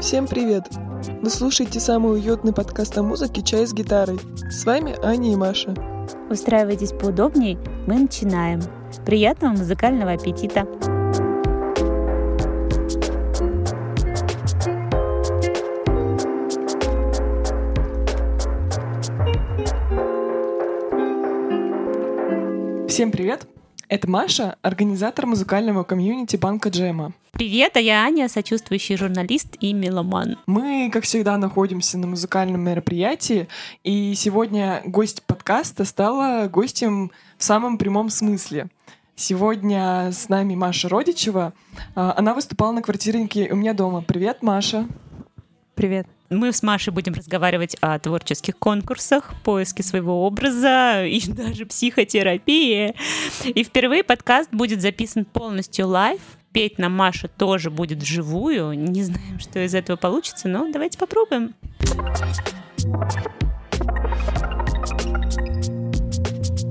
[0.00, 0.64] Всем привет!
[1.22, 4.18] Вы слушаете самый уютный подкаст о музыке «Чай с гитарой».
[4.50, 5.74] С вами Аня и Маша.
[6.28, 8.60] Устраивайтесь поудобней, мы начинаем.
[9.06, 10.66] Приятного музыкального аппетита!
[23.00, 23.46] Всем привет!
[23.88, 27.14] Это Маша, организатор музыкального комьюнити банка Джема.
[27.30, 30.36] Привет, а я Аня, сочувствующий журналист и меломан.
[30.46, 33.48] Мы, как всегда, находимся на музыкальном мероприятии,
[33.84, 38.68] и сегодня гость подкаста стала гостем в самом прямом смысле.
[39.16, 41.54] Сегодня с нами Маша Родичева.
[41.94, 44.02] А, Она выступала на квартирнике у меня дома.
[44.02, 44.86] Привет, Маша.
[45.80, 46.06] Привет.
[46.28, 52.94] Мы с Машей будем разговаривать о творческих конкурсах, поиске своего образа и даже психотерапии.
[53.46, 56.20] И впервые подкаст будет записан полностью live.
[56.52, 58.74] Петь нам Маша тоже будет вживую.
[58.74, 61.54] Не знаем, что из этого получится, но давайте попробуем.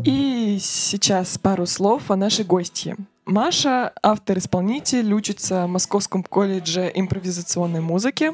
[0.06, 2.96] И сейчас пару слов о нашей гостье.
[3.30, 8.32] Маша— автор-исполнитель, учится в Московском колледже импровизационной музыки,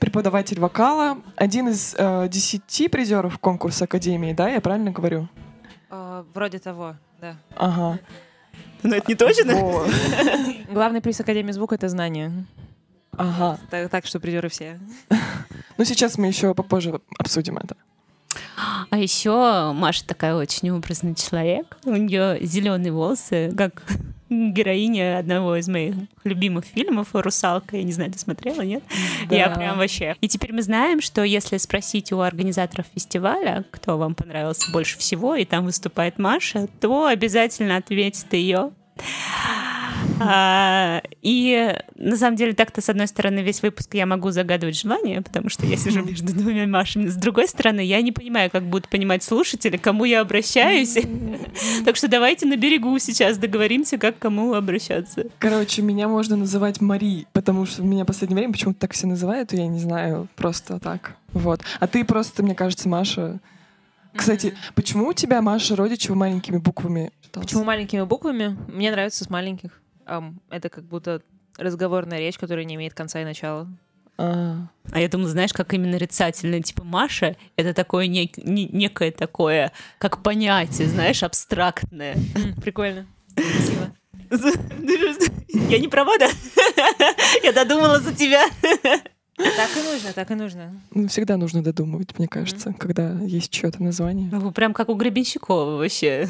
[0.00, 5.28] преподаватель вокала, один из э, десяти призеров конкурса Академии, да, я правильно говорю?
[5.90, 7.36] Э, вроде того, да.
[7.56, 7.98] Ага.
[8.82, 9.52] Но это не точно.
[10.72, 12.46] Главный приз Академии звука— это знание.
[13.18, 13.58] Ага.
[13.70, 14.80] Так, так что призеры все.
[15.76, 17.76] Ну, сейчас мы еще попозже обсудим это.
[18.90, 21.78] А еще Маша такая очень образный человек.
[21.84, 23.84] У нее зеленые волосы, как
[24.30, 27.76] героиня одного из моих любимых фильмов «Русалка».
[27.76, 28.82] Я не знаю, ты смотрела, нет?
[29.28, 29.36] Да.
[29.36, 30.16] Я прям вообще.
[30.20, 35.34] И теперь мы знаем, что если спросить у организаторов фестиваля, кто вам понравился больше всего,
[35.34, 38.70] и там выступает Маша, то обязательно ответит ее.
[40.20, 45.22] А, и на самом деле так-то, с одной стороны, весь выпуск я могу загадывать желания,
[45.22, 47.06] потому что я сижу между двумя Машами.
[47.06, 50.98] С другой стороны, я не понимаю, как будут понимать слушатели, к кому я обращаюсь.
[51.84, 55.26] Так что давайте на берегу сейчас договоримся, как к кому обращаться.
[55.38, 59.52] Короче, меня можно называть Мари, потому что меня в последнее время почему-то так все называют,
[59.52, 61.16] и я не знаю, просто так.
[61.32, 61.60] Вот.
[61.80, 63.38] А ты просто, мне кажется, Маша...
[64.14, 67.12] Кстати, почему у тебя Маша Родичева маленькими буквами?
[67.28, 67.46] читалась?
[67.46, 68.56] Почему маленькими буквами?
[68.68, 69.80] Мне нравится с маленьких.
[70.08, 71.22] Ам, это как будто
[71.56, 73.68] разговорная речь, которая не имеет конца и начала.
[74.16, 74.56] А,
[74.90, 76.60] А я думала, знаешь, как именно нарицательное.
[76.62, 82.16] Типа Маша— это такое нек- не- некое такое, как понятие, знаешь, абстрактное.
[82.62, 83.06] Прикольно.
[83.36, 83.94] Спасибо.
[85.70, 86.28] Я не права, да?
[87.42, 88.44] Я додумала за тебя.
[89.38, 90.80] Так и нужно, так и нужно.
[90.90, 94.28] ну, всегда нужно додумывать, мне кажется, когда есть чье-то название.
[94.32, 96.28] Ну, Прям как у Гребенщикова вообще.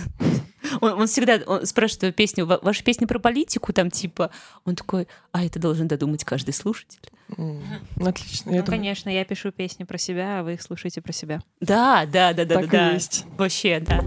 [0.82, 4.30] Он, он всегда он спрашивает песню, «Ва- ваша песня про политику, там типа,
[4.66, 6.98] он такой, а это должен додумать каждый слушатель.
[7.38, 7.62] М,
[8.00, 8.50] Отлично.
[8.50, 11.40] Я Ну, думаю, конечно, я пишу песни про себя, а вы их слушаете про себя.
[11.60, 12.92] Да, да, да, да, так да, и да.
[12.94, 13.24] есть.
[13.38, 14.02] Вообще, да.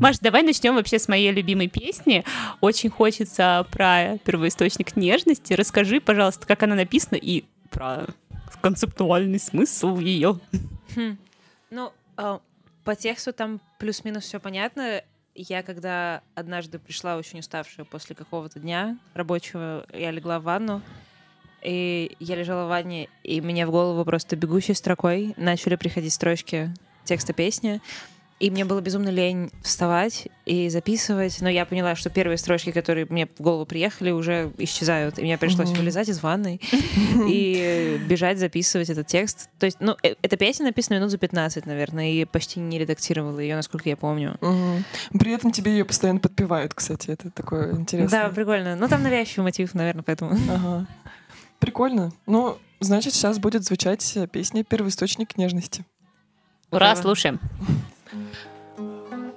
[0.00, 2.24] Маш, давай начнем вообще с моей любимой песни.
[2.62, 5.52] Очень хочется про первоисточник нежности.
[5.52, 8.06] Расскажи, пожалуйста, как она написана и про
[8.62, 10.40] концептуальный смысл ее.
[10.96, 11.18] Хм.
[11.68, 12.40] Ну, а,
[12.82, 15.02] по тексту там плюс-минус все понятно.
[15.34, 20.80] Я когда однажды пришла очень уставшая после какого-то дня рабочего, я легла в ванну,
[21.60, 26.72] и я лежала в ванне, и мне в голову просто бегущей строкой начали приходить строчки
[27.04, 27.82] текста песни.
[28.40, 33.06] И мне было безумно лень вставать и записывать, но я поняла, что первые строчки, которые
[33.10, 35.18] мне в голову приехали, уже исчезают.
[35.18, 36.58] И мне пришлось вылезать из ванной
[37.28, 39.50] и бежать записывать этот текст.
[39.58, 43.38] То есть, ну, э- эта песня написана минут за 15, наверное, и почти не редактировала
[43.40, 44.38] ее, насколько я помню.
[45.18, 47.10] При этом тебе ее постоянно подпевают, кстати.
[47.10, 48.22] Это такое интересное.
[48.22, 48.74] Да, прикольно.
[48.74, 50.32] Ну, там навязчивый мотив, наверное, поэтому.
[50.48, 50.86] Ага.
[51.58, 52.10] Прикольно.
[52.24, 55.84] Ну, значит, сейчас будет звучать песня «Первоисточник нежности».
[56.70, 57.38] Ура, слушаем.
[58.12, 59.32] Обеими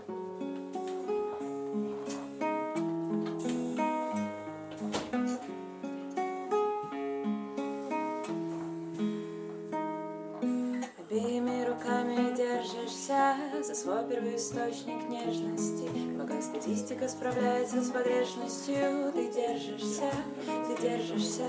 [11.65, 15.87] руками держишься за свой первоисточник нежности.
[16.17, 20.11] Пока статистика справляется с погрешностью Ты держишься,
[20.47, 21.47] ты держишься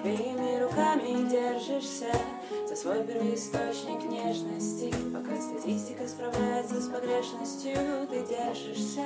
[0.00, 2.12] Обеими руками держишься
[2.68, 4.94] за свой первоисточник нежности.
[5.12, 7.76] Пока статистика справляется с погрешностью
[8.08, 9.04] Ты держишься,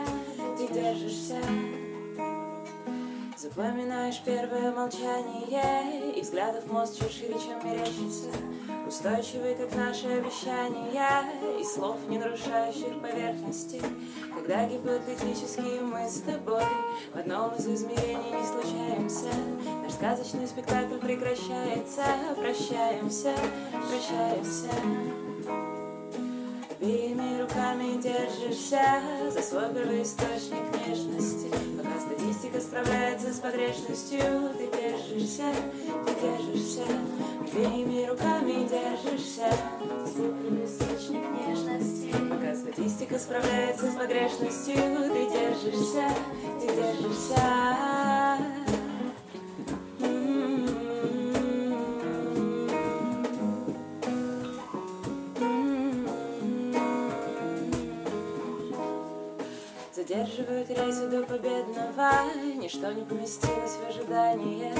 [0.59, 1.39] ты держишься.
[3.39, 8.29] Запоминаешь первое молчание И взглядов мост чуть шире, чем мерещится
[8.87, 11.25] Устойчивый, как наши обещания
[11.61, 13.81] И слов, не нарушающих поверхности.
[14.35, 16.65] Когда гипотетически мы с тобой
[17.13, 19.31] В одном из измерений не случаемся
[19.83, 22.03] Наш сказочный спектакль прекращается.
[22.37, 23.35] Прощаемся,
[23.89, 25.32] прощаемся
[26.83, 28.83] Обеими руками держишься
[29.31, 31.49] за свой первоисточник нежности.
[31.79, 34.19] Пока статистика справляется с погрешностью.
[34.59, 35.45] Ты держишься,
[36.05, 36.83] ты держишься.
[37.41, 39.55] Обеими руками держишься
[39.95, 42.17] за свой первоисточник нежности.
[42.29, 44.75] Пока статистика справляется с погрешностью.
[44.75, 46.11] Ты держишься,
[46.61, 48.62] ты держишься
[60.13, 62.11] Задерживают рейсы до победного.
[62.61, 64.75] Ничто не поместилось в ожидание.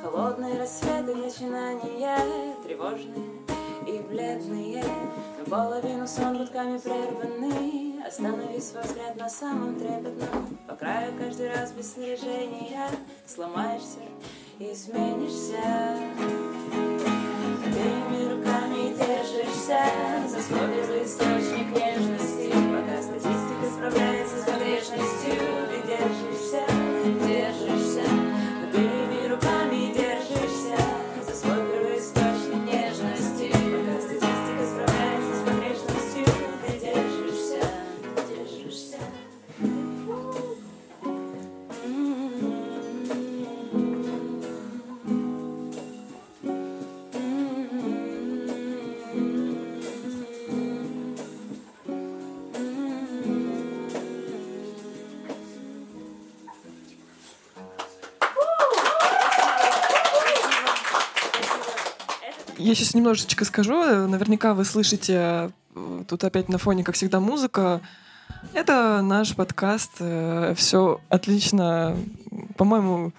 [0.00, 3.42] Холодные рассветы начинания Тревожные
[3.88, 4.84] и бледные.
[5.38, 10.56] Наполовину сон гудками прерванный Останови свой взгляд на самом трепетном.
[10.68, 12.88] По краю каждый раз без снаряжения.
[13.26, 13.98] Сломаешься
[14.60, 15.98] и изменишься.
[17.66, 19.80] Обеими руками держишься.
[20.28, 21.25] За свой первоисточник
[62.76, 63.82] сейчас немножечко скажу.
[63.82, 67.80] э, Наверняка вы слышите э, тут опять на фоне, как всегда, музыка.
[68.54, 69.92] Это наш подкаст.
[70.56, 71.96] Все отлично.
[72.56, 73.12] По-моему,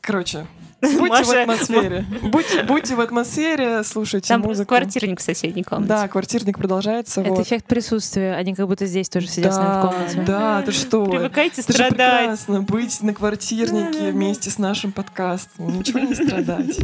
[0.00, 0.46] короче,
[0.80, 2.04] будьте в Маша- атмосфере.
[2.22, 4.68] Будьте, будьте в атмосфере, слушайте Там музыку.
[4.68, 5.88] квартирник в соседней комнате.
[5.88, 7.20] Да, квартирник продолжается.
[7.22, 7.46] Это вот.
[7.46, 8.34] эффект присутствия.
[8.34, 10.22] Они как будто здесь тоже сидят с нами в Да, комнате.
[10.26, 11.04] да, ты что?
[11.06, 12.18] Привыкайте Это же страдать.
[12.20, 15.78] прекрасно быть на квартирнике вместе с нашим подкастом.
[15.78, 16.78] Ничего не страдать.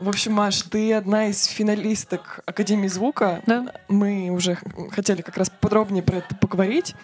[0.00, 3.42] В общем, Маш, ты одна из финалисток Академии звука.
[3.46, 3.66] Да.
[3.88, 4.56] Мы уже
[4.92, 6.94] хотели как раз подробнее про это поговорить.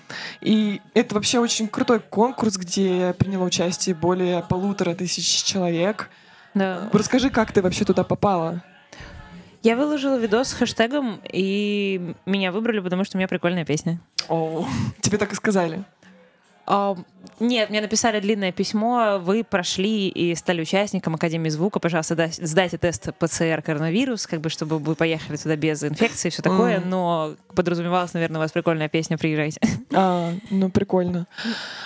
[0.40, 6.08] И это вообще очень крутой конкурс, где приняло участие более полутора тысяч человек.
[6.54, 6.88] Да.
[6.90, 8.62] Расскажи, как ты вообще туда попала?
[9.62, 14.00] Я выложила видос с хэштегом, и меня выбрали, потому что у меня прикольная песня.
[14.31, 14.66] О,
[15.02, 15.84] тебе так и сказали.
[17.38, 19.18] Нет, мне написали длинное письмо.
[19.20, 21.80] Вы прошли и стали участником Академии звука.
[21.80, 26.30] Пожалуйста, да- сдайте тест ПЦР коронавирус, как бы, чтобы вы поехали туда без инфекции и
[26.30, 26.80] все такое.
[26.80, 29.60] Но подразумевалось, наверное, у вас прикольная песня, приезжайте.
[29.94, 31.26] А, ну прикольно.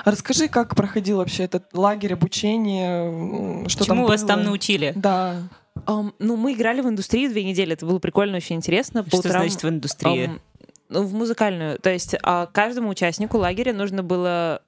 [0.05, 4.29] А расскажи, как проходил вообще этот лагерь обучения, что Чему там вас было?
[4.29, 4.93] там научили?
[4.95, 5.37] Да.
[5.87, 7.73] Ам, ну, мы играли в индустрию две недели.
[7.73, 9.03] Это было прикольно, очень интересно.
[9.03, 10.27] По Что утрам, значит в индустрии?
[10.27, 10.41] ам,
[10.89, 11.79] ну, в музыкальную.
[11.79, 14.63] То есть а, каждому участнику лагеря нужно было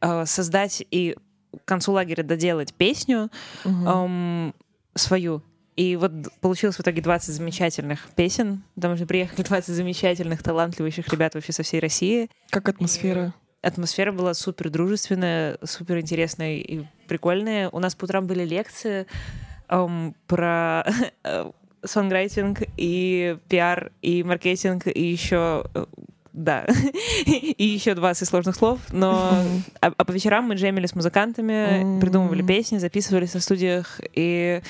[0.00, 1.16] а, создать и
[1.52, 3.30] к концу лагеря доделать песню
[3.64, 4.54] ам,
[4.94, 5.42] свою.
[5.76, 11.34] И вот получилось в итоге 20 замечательных песен, потому что приехали 20 замечательных, талантливых ребят
[11.34, 12.28] вообще со всей России.
[12.50, 13.34] Как атмосфера?
[13.62, 17.68] Атмосфера была супер дружественная, супер интересная и прикольная.
[17.70, 19.06] У нас по утрам были лекции
[19.68, 20.84] ам, про
[21.24, 21.50] э,
[21.84, 25.86] сонграйтинг и пиар и маркетинг и еще э,
[26.44, 26.66] да,
[27.26, 29.32] и еще 20 сложных слов, но
[29.80, 34.62] а, а по вечерам мы джемили с музыкантами, придумывали песни, записывались на студиях и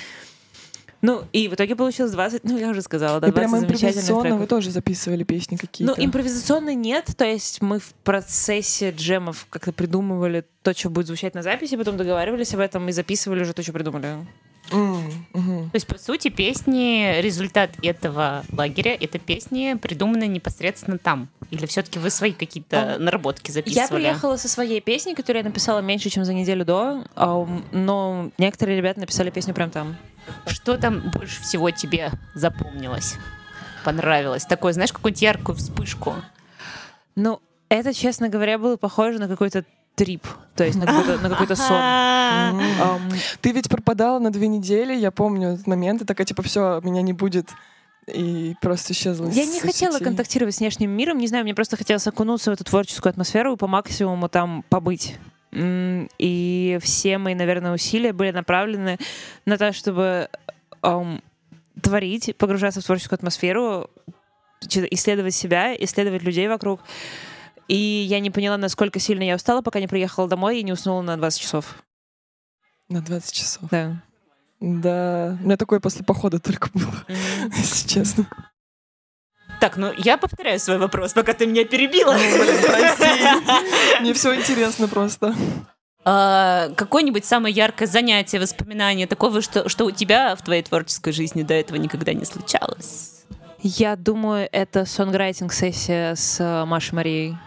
[1.03, 4.23] ну, и в итоге получилось 20, ну, я уже сказала, да, И 20 прямо импровизационно
[4.23, 4.41] треков.
[4.41, 5.95] вы тоже записывали песни какие-то?
[5.97, 11.35] Ну, импровизационно нет, то есть мы в процессе джемов как-то придумывали то, что будет звучать
[11.35, 14.27] на записи, потом договаривались об этом и записывали уже то, что придумали.
[14.71, 15.71] М, мгм.
[15.71, 21.29] То есть, по сути, песни, результат этого лагеря, это песни, придуманные непосредственно там?
[21.51, 24.03] Или все-таки вы свои какие-то А, наработки Я записывали?
[24.03, 28.77] приехала со своей песней, которую я написала меньше, чем за неделю до, ам, но некоторые
[28.77, 29.97] ребята написали песню прям там.
[30.47, 33.17] Что там больше всего тебе запомнилось?
[33.85, 34.45] Понравилось?
[34.45, 36.15] Такое, знаешь, какую-нибудь яркую вспышку?
[37.17, 41.57] Ну, это, честно говоря, было похоже на какой-то трип, то есть на какой-то, на какой-то
[41.57, 43.01] сон.
[43.41, 47.03] Ты ведь пропадала на две недели, я помню этот момент, и такая, типа, все, меня
[47.03, 47.51] не будет
[48.07, 50.05] и просто исчезла Я не хотела соцсетей.
[50.05, 53.57] контактировать с внешним миром, не знаю, мне просто хотелось окунуться в эту творческую атмосферу и
[53.57, 55.17] по максимуму там побыть.
[55.53, 58.99] И все мои, наверное, усилия были направлены
[59.45, 60.29] на то, чтобы
[60.81, 61.23] ам,
[61.81, 63.91] творить, погружаться в творческую атмосферу,
[64.63, 66.81] исследовать себя, исследовать людей вокруг.
[67.71, 71.03] И я не поняла, насколько сильно я устала, пока не приехала домой и не уснула
[71.03, 71.77] на 20 часов.
[72.89, 73.63] На 20 часов.
[73.71, 74.03] Да.
[74.59, 77.05] Да, у меня такое после похода только было,
[77.57, 78.27] если честно.
[79.61, 82.13] Так, ну я повторяю свой вопрос, пока ты меня перебила.
[82.13, 84.01] Прости.
[84.01, 85.33] Мне все интересно просто.
[86.05, 91.45] А, Какое-нибудь самое яркое занятие, воспоминание такого, что, что у тебя в твоей творческой жизни
[91.45, 93.23] до этого никогда не случалось?
[93.63, 97.39] Я думаю, это сонграйтинг-сессия с э, Машей Марией.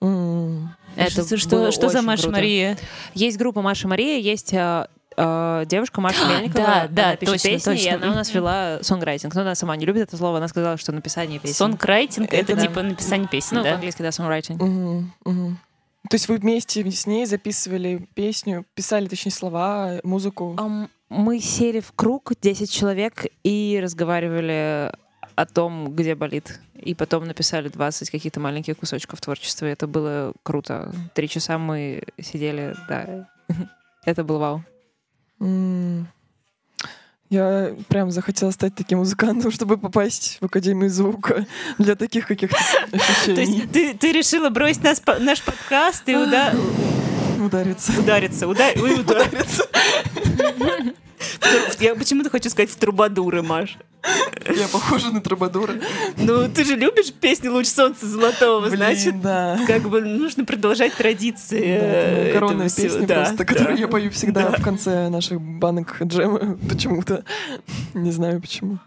[0.00, 2.36] Это что, что, что за Маша круто.
[2.38, 2.78] Мария?
[3.14, 6.64] Есть группа Маша Мария, есть э, э, девушка Маша Мельникова.
[6.64, 7.96] да, да, она пишет точно, песни, и точно.
[7.96, 9.34] она у нас вела сонграйтинг.
[9.34, 11.54] Но она сама не любит это слово, она сказала, что написание песен.
[11.54, 12.62] Сонг-райтинг— это Да.
[12.62, 13.70] типа написание песен, Ну, да?
[13.70, 14.60] по-английски, да, сонграйтинг.
[14.60, 15.58] Мгм, мгм.
[16.08, 20.54] То есть вы вместе с ней записывали песню, писали, точнее, слова, музыку?
[20.58, 24.92] Ам, Мы сели в круг, 10 человек, и разговаривали
[25.34, 26.60] о том, где болит.
[26.82, 29.66] И потом написали 20 каких-то маленьких кусочков творчества.
[29.66, 30.92] и Это было круто.
[31.14, 33.28] Три часа мы сидели, да.
[34.04, 34.64] Это было вау.
[35.40, 36.08] М.
[37.28, 41.46] Я прям захотела стать таким музыкантом, чтобы попасть в Академию звука
[41.78, 42.56] для таких каких-то
[42.90, 43.58] То ощущений.
[43.60, 46.52] есть ты, ты решила бросить нас, наш подкаст и уда-
[47.38, 47.92] Удариться.
[47.98, 49.64] удариться, удар- ой, удар- Удариться.
[51.78, 53.76] Я почему-то хочу сказать в трубадуры, Маш.
[54.46, 55.74] Я похожа на трубадура.
[56.16, 59.58] Ну, ты же любишь песни «Луч солнца золотого», Блин, значит, да.
[59.66, 62.32] как бы нужно продолжать традиции.
[62.32, 64.56] Да, коронная песня Да, просто, которую я пою всегда Да.
[64.58, 67.24] в конце наших банок джема почему-то.
[67.92, 68.78] Не знаю почему.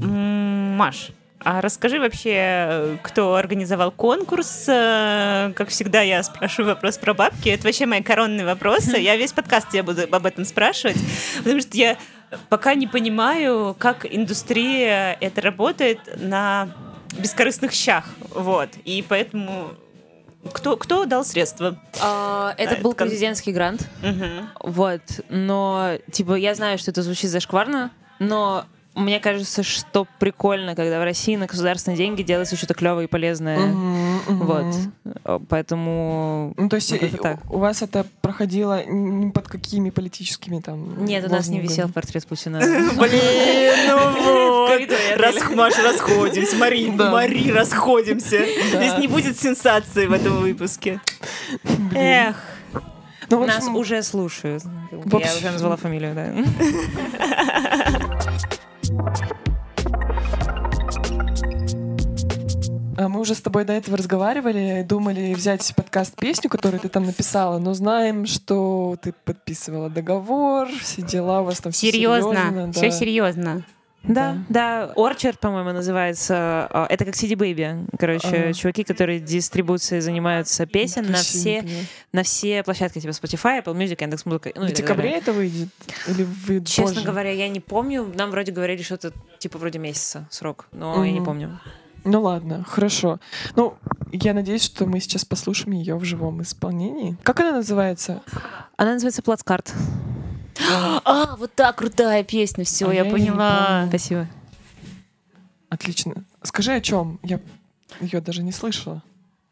[0.00, 1.10] Маш,
[1.48, 4.64] а расскажи вообще, э, кто организовал конкурс?
[4.68, 7.48] Э, Как всегда, я спрашиваю вопрос про бабки.
[7.50, 8.96] Это вообще мои коронные вопросы.
[8.96, 10.96] Я весь подкаст тебя буду об этом спрашивать,
[11.38, 11.96] потому что я
[12.48, 16.68] пока не понимаю, как индустрия это работает на
[17.16, 18.04] бескорыстных щах.
[18.34, 18.70] Вот.
[18.84, 19.68] И поэтому
[20.52, 21.80] кто, кто дал средства?
[22.02, 23.88] А, Это А, был это президентский грант.
[24.02, 24.48] Мгм.
[24.60, 28.64] Вот, но, типа, я знаю, что это звучит зашкварно, но
[28.96, 33.58] мне кажется, что прикольно, когда в России на государственные деньги делается что-то клевое и полезное.
[33.58, 34.38] Мгм, мгм.
[34.46, 34.74] Вот.
[35.24, 36.54] Э, Поэтому...
[36.56, 37.38] Ну, то есть Вот это и- так.
[37.50, 38.82] у вас это проходило
[39.34, 42.58] под какими политическими там Нет, у нас не висел портрет Путина.
[42.60, 42.90] Блин,
[43.88, 44.70] ну вот.
[44.70, 45.32] коридоре отеля.
[45.32, 46.56] Рас- Маш, расходимся.
[46.56, 46.90] Мари.
[46.90, 48.38] Мари, расходимся.
[48.44, 51.00] Здесь не будет сенсации в этом выпуске.
[51.62, 51.90] Блин.
[51.94, 52.36] Эх.
[53.28, 54.62] Ну, Нас уже слушают.
[54.92, 56.26] Я уже назвала фамилию, да.
[62.96, 67.04] а мы уже с тобой до этого разговаривали, думали взять подкаст песню, которую ты там
[67.04, 72.90] написала, но знаем, что ты подписывала договор, все дела у вас там Серьезно, все да.
[72.90, 73.64] серьезно.
[74.08, 74.92] Да, да.
[74.96, 76.68] Orchard, по-моему, называется.
[76.70, 77.88] А, Это как CD Baby.
[77.98, 78.52] Короче, Ага.
[78.52, 83.74] чуваки, которые дистрибуцией занимаются песен на Вообще не все, на все площадки, типа Spotify, Apple
[83.76, 84.52] Music, Яндекс.Музыка.
[84.54, 85.68] Ну, В декабре это выйдет?
[86.08, 87.06] Или вы Честно позже?
[87.06, 88.10] говоря, я не помню.
[88.14, 91.60] Нам вроде говорили что-то типа вроде месяца срок, но я не помню.
[92.04, 93.18] Ну ладно, хорошо.
[93.56, 93.74] Ну,
[94.12, 97.16] я надеюсь, что мы сейчас послушаем ее в живом исполнении.
[97.24, 98.22] Как она называется?
[98.76, 99.74] Она называется Плацкарт.
[101.04, 103.86] А, вот так крутая песня, все, А я я поняла.
[103.88, 104.26] Спасибо.
[105.68, 106.24] Отлично.
[106.42, 107.18] Скажи о чем?
[107.22, 107.40] Я
[108.00, 109.02] ее даже не слышала.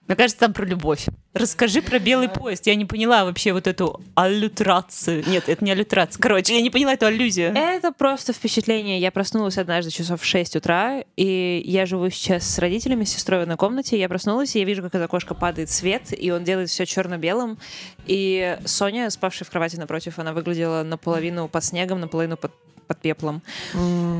[0.06, 1.06] Мне кажется, там про любовь.
[1.34, 2.64] Расскажи про белый поезд.
[2.68, 5.24] Я не поняла вообще вот эту аллютрацию.
[5.26, 6.20] Нет, это не аллютрация.
[6.22, 7.52] Короче, я не поняла эту аллюзию.
[7.56, 9.00] Это просто впечатление.
[9.00, 13.40] Я проснулась однажды часов в 6 утра, и я живу сейчас с родителями, с сестрой
[13.40, 13.98] в одной комнате.
[13.98, 17.58] Я проснулась, и я вижу, как из окошка падает свет, и он делает все черно-белым.
[18.06, 22.52] И Соня, спавшая в кровати напротив, она выглядела наполовину под снегом, наполовину под,
[22.86, 23.42] под пеплом.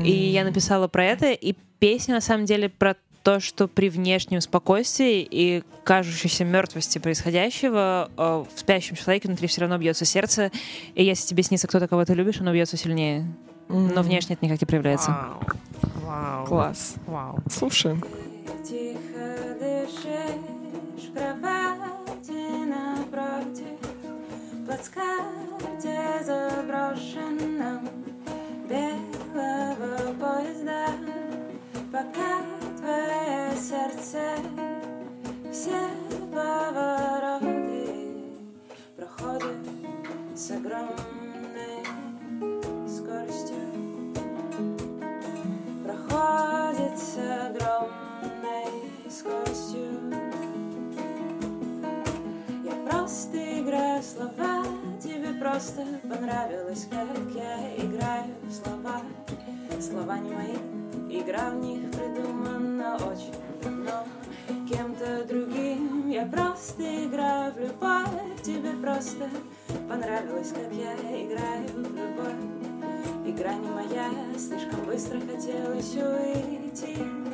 [0.03, 2.95] И я написала про это, и песня на самом деле про
[3.25, 9.61] то, что при внешнем спокойствии и кажущейся мертвости происходящего э, в спящем человеке внутри все
[9.61, 10.51] равно бьется сердце,
[10.93, 13.25] и если тебе снится кто-то, кого ты любишь, оно бьется сильнее.
[13.67, 15.09] Но внешне это никак не проявляется.
[15.09, 15.39] Вау.
[16.03, 16.45] Вау.
[16.45, 16.93] Класс.
[17.07, 17.39] Вау.
[17.51, 18.03] Слушаем.
[18.63, 23.79] Тихо дышишь в кровати напротив,
[24.67, 27.89] плацкарте заброшенном
[28.69, 30.89] белого поезда,
[31.91, 32.54] пока
[32.85, 34.19] мертвое сердце
[35.51, 35.79] Все
[36.31, 37.87] повороты
[38.95, 39.57] проходят
[40.35, 41.83] с огромной
[42.87, 43.55] скоростью.
[45.83, 50.13] Проходят с огромной скоростью.
[52.63, 54.65] Я просто играю слова
[55.01, 59.01] Тебе просто понравилось, как я играю слова.
[59.79, 60.84] Слова не мои,
[61.19, 64.05] игра в них придумана очень давно.
[64.69, 68.41] Кем-то другим я просто играю в любовь.
[68.43, 69.29] Тебе просто
[69.89, 72.55] понравилось, как я играю в любовь.
[73.25, 77.24] Игра не моя, слишком быстро хотелось уйти.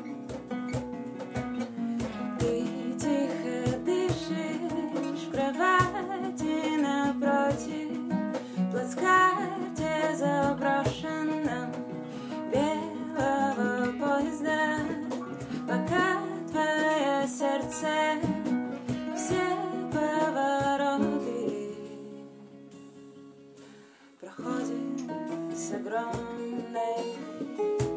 [25.92, 27.18] Огромной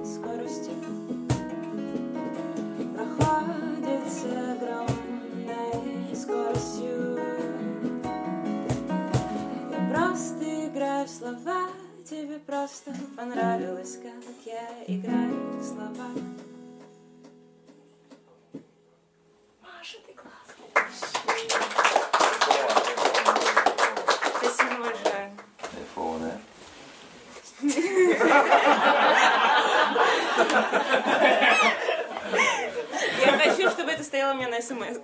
[0.04, 0.74] скоростью
[2.92, 7.18] проходит с огромной скоростью.
[9.70, 11.68] Я просто играю в слова,
[12.04, 16.10] тебе просто понравилось, как я играю в слова.
[34.32, 34.98] У меня на смс.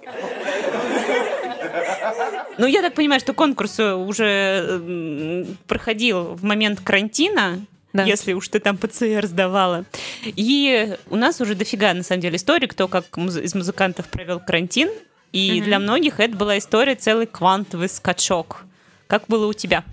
[2.58, 8.04] Ну, я так понимаю, что конкурс э, уже м, проходил в момент карантина, Да.
[8.04, 9.84] если уж ты там ПЦР сдавала.
[10.24, 14.40] И у нас уже дофига, на самом деле, историй, кто как муз- из музыкантов провел
[14.40, 14.90] карантин.
[15.32, 18.64] И для многих это была история целый квантовый скачок.
[19.06, 19.84] Как было у тебя?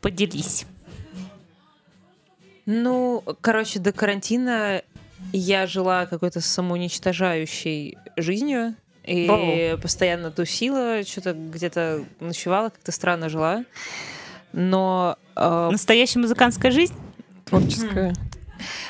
[0.00, 0.66] Поделись.
[2.66, 4.82] Ну, короче, до карантина
[5.32, 8.74] я жила какой-то самоуничтожающей жизнью.
[9.04, 13.64] И постоянно тусила, что-то где-то ночевала, как-то странно жила.
[14.52, 16.94] Но э, Настоящая музыкантская жизнь?
[17.46, 18.14] Творческая.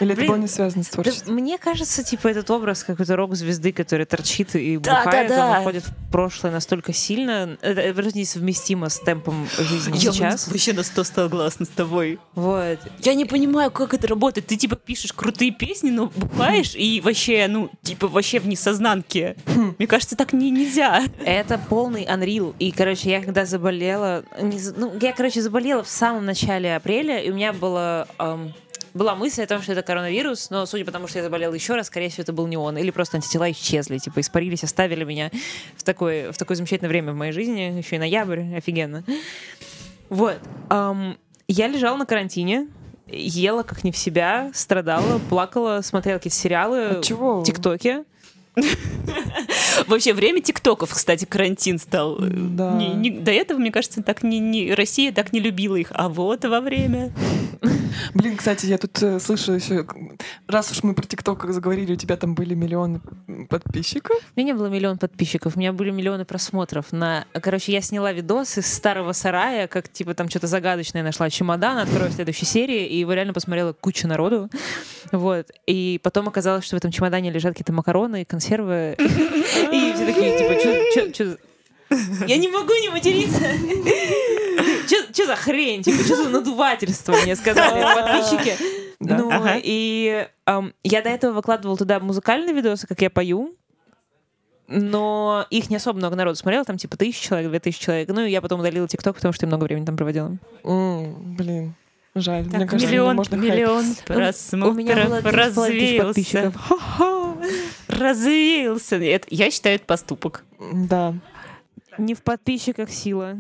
[0.01, 1.35] Или это Блин, было не связано с да творчеством?
[1.35, 5.51] мне кажется, типа этот образ какой-то рок-звезды, который торчит и Да, бухает, да, да.
[5.51, 7.57] он уходит в прошлое настолько сильно.
[7.61, 10.49] Это, это несовместимо с темпом жизни сейчас.
[10.49, 12.19] вообще на сто согласна с тобой.
[12.35, 12.79] Вот.
[13.01, 14.47] Я не понимаю, как это работает.
[14.47, 19.37] Ты типа пишешь крутые песни, но бухаешь и вообще, ну, типа вообще в несознанке.
[19.79, 21.03] Мне кажется, так не, нельзя.
[21.25, 22.55] Это полный unreal.
[22.59, 24.25] И, короче, я когда заболела...
[24.41, 28.07] не ну, я, короче, заболела в самом начале апреля, и у меня было...
[28.19, 28.53] эм,
[28.95, 31.75] была мысль о том, что это коронавирус, но судя по тому, что я заболела еще
[31.75, 32.77] раз, скорее всего, это был не он.
[32.79, 35.31] Или просто антитела исчезли, типа испарились, оставили меня
[35.77, 37.79] в такое, в такое замечательное время в моей жизни.
[37.79, 39.05] Еще и ноябрь, офигенно.
[40.09, 40.39] Вот.
[40.71, 42.69] Эм, я лежала на карантине,
[43.07, 47.43] ела как не в себя, страдала, плакала, смотрела какие-то сериалы, От чего?
[47.45, 48.05] тиктоки.
[49.87, 52.19] Вообще время тиктоков, кстати, карантин стал.
[52.19, 52.73] э, Да.
[52.73, 56.09] не- не- до этого, мне кажется, так не, не Россия так не любила их, а
[56.09, 57.13] вот во время.
[58.15, 59.87] Блин, кстати, я тут э, слышу еще,
[60.47, 63.01] раз уж мы про ТикТок заговорили, у тебя там были миллионы
[63.49, 64.17] подписчиков.
[64.37, 66.93] У меня не было миллион подписчиков, у меня были миллионы просмотров.
[66.93, 67.25] На...
[67.33, 72.11] Короче, я сняла видос из старого сарая, как типа там что-то загадочное нашла чемодан, открою
[72.11, 74.49] в следующей серии, и его реально посмотрела куча народу.
[75.13, 75.47] Вот.
[75.67, 78.97] И потом оказалось, что в этом чемодане лежат какие-то макароны, консервы.
[79.73, 80.55] И все такие, типа,
[81.15, 81.39] что...
[82.27, 83.45] Я не могу не материться.
[85.13, 85.83] Что за хрень?
[85.83, 88.57] Типа, что за надувательство, мне сказали подписчики.
[89.01, 89.31] Ну,
[89.63, 90.27] и
[90.83, 93.55] я до этого выкладывала туда музыкальные видосы, как я пою,
[94.67, 98.09] но их не особо много народу смотрело, там типа тысяча человек, две тысячи человек.
[98.09, 100.37] Ну, и я потом удалила ТикТок, потому что я много времени там проводила.
[100.63, 101.75] Блин,
[102.21, 102.45] жаль.
[102.45, 103.85] Мне кажется, миллион, можно миллион
[104.69, 106.51] У меня было просмотров 3,5 тысяч развеялся.
[106.53, 106.57] подписчиков.
[106.69, 107.37] Ха-ха.
[107.89, 108.97] Развеялся.
[108.97, 110.45] Это- я считаю, это поступок.
[110.73, 111.15] Да.
[111.99, 113.37] Не в подписчиках сила.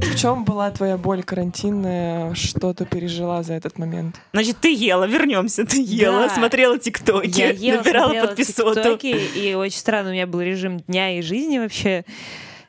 [0.00, 2.34] В чем была твоя боль карантинная?
[2.34, 4.16] Что ты пережила за этот момент?
[4.32, 5.64] Значит, ты ела, вернемся.
[5.66, 6.34] Ты ела, Да.
[6.34, 8.98] смотрела тиктоки, Я ела, набирала подписоту.
[9.02, 12.04] и очень странно, у меня был режим дня и жизни вообще.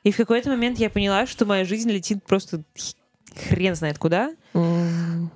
[0.06, 2.64] И в какой-то момент я поняла, что моя жизнь летит просто
[3.50, 4.32] хрен знает куда.
[4.54, 4.85] М,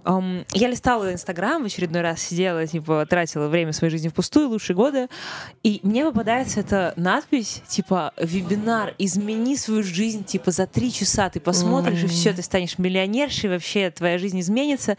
[0.03, 4.75] Ам, я листала Инстаграм в очередной раз, сидела, типа, тратила время своей жизни впустую, лучшие
[4.75, 5.07] годы,
[5.63, 11.39] и мне попадается эта надпись, типа, вебинар «Измени свою жизнь, типа, за три часа ты
[11.39, 12.09] посмотришь, и М.
[12.09, 14.95] все, ты станешь миллионершей, вообще твоя жизнь изменится».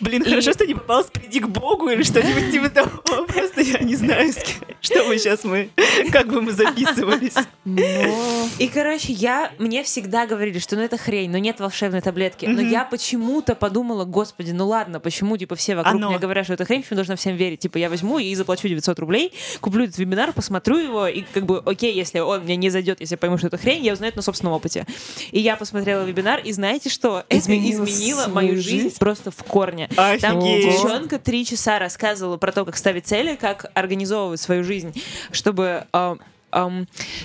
[0.00, 2.90] Блин, И- хорошо, что не попалась «Приди к Богу» или что-нибудь типа того.
[3.26, 4.32] Просто я не знаю,
[4.80, 5.70] что мы сейчас мы,
[6.12, 7.34] как бы мы записывались.
[8.58, 12.46] И, короче, я, мне всегда говорили, что ну это хрень, но нет волшебной таблетки.
[12.46, 16.08] Но я почему-то подумала, господи, ну ладно, почему, типа, все вокруг Оно.
[16.10, 17.60] мне говорят, что это хрень, почему должна всем верить?
[17.60, 21.58] Типа, я возьму и заплачу 900 рублей, куплю этот вебинар, посмотрю его, и как бы,
[21.66, 24.18] окей, если он мне не зайдет, если я пойму, что это хрень, я узнаю это
[24.18, 24.86] на собственном опыте.
[25.32, 27.24] И я посмотрела вебинар, и знаете что?
[27.28, 28.98] Это Изменило мою жизнь жизнь?
[28.98, 29.88] просто в корне.
[29.96, 30.64] Там Офигеть.
[30.72, 34.94] девчонка три часа рассказывала про то, как ставить цели, как организовывать свою жизнь,
[35.32, 36.20] чтобы ам,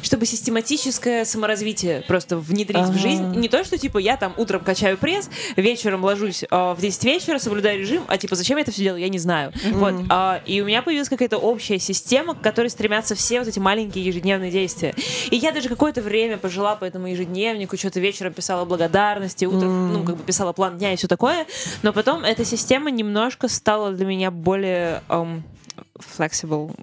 [0.02, 3.36] чтобы систематическое саморазвитие просто внедрить в жизнь.
[3.36, 7.40] Не то, что типа я там утром качаю пресс, вечером ложусь а, в 10 вечера,
[7.40, 9.54] соблюдаю режим, а типа зачем я это все делаю, я не знаю.
[9.72, 9.94] Вот.
[10.10, 14.04] а, и у меня появилась какая-то общая система, к которой стремятся все вот эти маленькие
[14.06, 14.94] ежедневные действия.
[15.30, 20.04] И я даже какое-то время пожила по этому ежедневнику, что-то вечером писала благодарности, утром, ну,
[20.04, 21.46] как бы писала план дня и все такое.
[21.82, 25.44] Но потом эта система немножко стала для меня более ам,
[26.00, 26.74] flexible,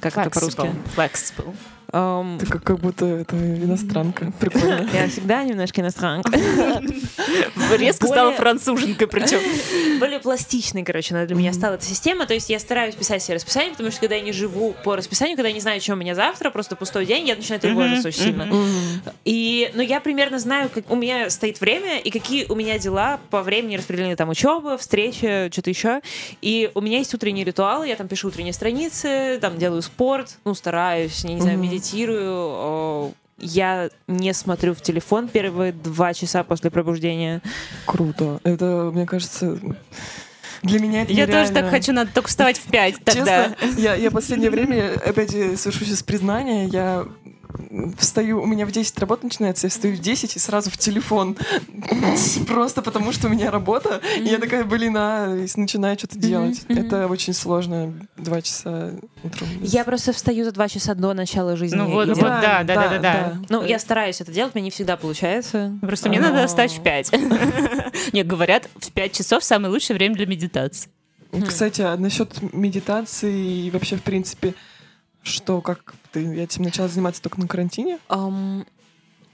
[0.00, 0.70] как это по-русски?
[0.96, 1.54] Flexible.
[1.94, 4.32] Ам, Ты как, как будто это иностранка.
[4.40, 4.88] Прикольно.
[4.94, 6.32] я всегда немножко иностранка.
[7.76, 9.40] Резко стала француженкой причем.
[10.00, 12.26] Более пластичной, короче, она для меня стала эта система.
[12.26, 15.36] То есть я стараюсь писать себе расписание, потому что когда я не живу по расписанию,
[15.36, 18.22] когда я не знаю, что у меня завтра, просто пустой день, я начинаю тревожиться очень
[18.22, 18.48] сильно.
[19.24, 23.20] И, ну, я примерно знаю, как у меня стоит время и какие у меня дела
[23.30, 26.00] по времени распределены там учеба, встреча, что-то еще.
[26.40, 30.54] И у меня есть утренние ритуалы, я там пишу утренние страницы, там делаю спорт, ну,
[30.54, 31.62] стараюсь, не знаю, Мгм.
[31.82, 32.32] Медитирую.
[32.34, 37.42] о, Я не смотрю в телефон первые два часа после пробуждения.
[37.86, 38.40] Круто.
[38.44, 39.58] Это, мне кажется,
[40.62, 41.60] для меня это Я тоже нереально.
[41.60, 43.48] так хочу, надо только вставать в 5 тогда.
[43.60, 47.04] Честно, я, я последнее время, опять же, совершу сейчас признание, я
[47.98, 51.36] встаю, у меня в 10 работа начинается, я встаю в 10 и сразу в телефон.
[52.46, 54.00] Просто потому, что у меня работа.
[54.18, 56.62] И я такая, блин, а, и начинаю что-то делать.
[56.68, 59.48] Это очень сложно, два часа утром.
[59.60, 61.76] Я просто встаю за два часа до начала жизни.
[61.76, 63.42] Ну вот, да, да, да, да.
[63.48, 65.72] Ну, я стараюсь это делать, мне не всегда получается.
[65.80, 67.12] Просто мне надо встать в 5.
[68.12, 70.90] Нет, говорят, в 5 часов самое лучшее время для медитации.
[71.46, 74.54] Кстати, а насчет медитации и вообще, в принципе,
[75.22, 77.98] что, как ты, я этим начала заниматься только на карантине?
[78.08, 78.66] Ам,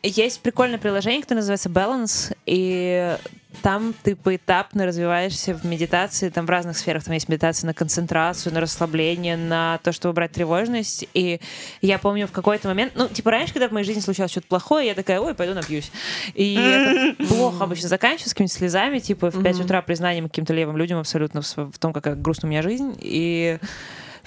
[0.02, 3.16] есть прикольное приложение, которое называется Balance, и
[3.62, 7.02] там ты поэтапно развиваешься в медитации, там в разных сферах.
[7.02, 11.08] Там есть медитация на концентрацию, на расслабление, на то, чтобы убрать тревожность.
[11.14, 11.40] И
[11.80, 14.86] я помню в какой-то момент, ну, типа раньше, когда в моей жизни случалось что-то плохое,
[14.86, 15.90] я такая, ой, пойду напьюсь.
[16.34, 19.64] И это плохо обычно заканчивается какими-то слезами, типа в 5 Мгм.
[19.64, 22.96] утра признанием каким-то левым людям абсолютно в том, какая грустная у меня жизнь.
[23.00, 23.58] И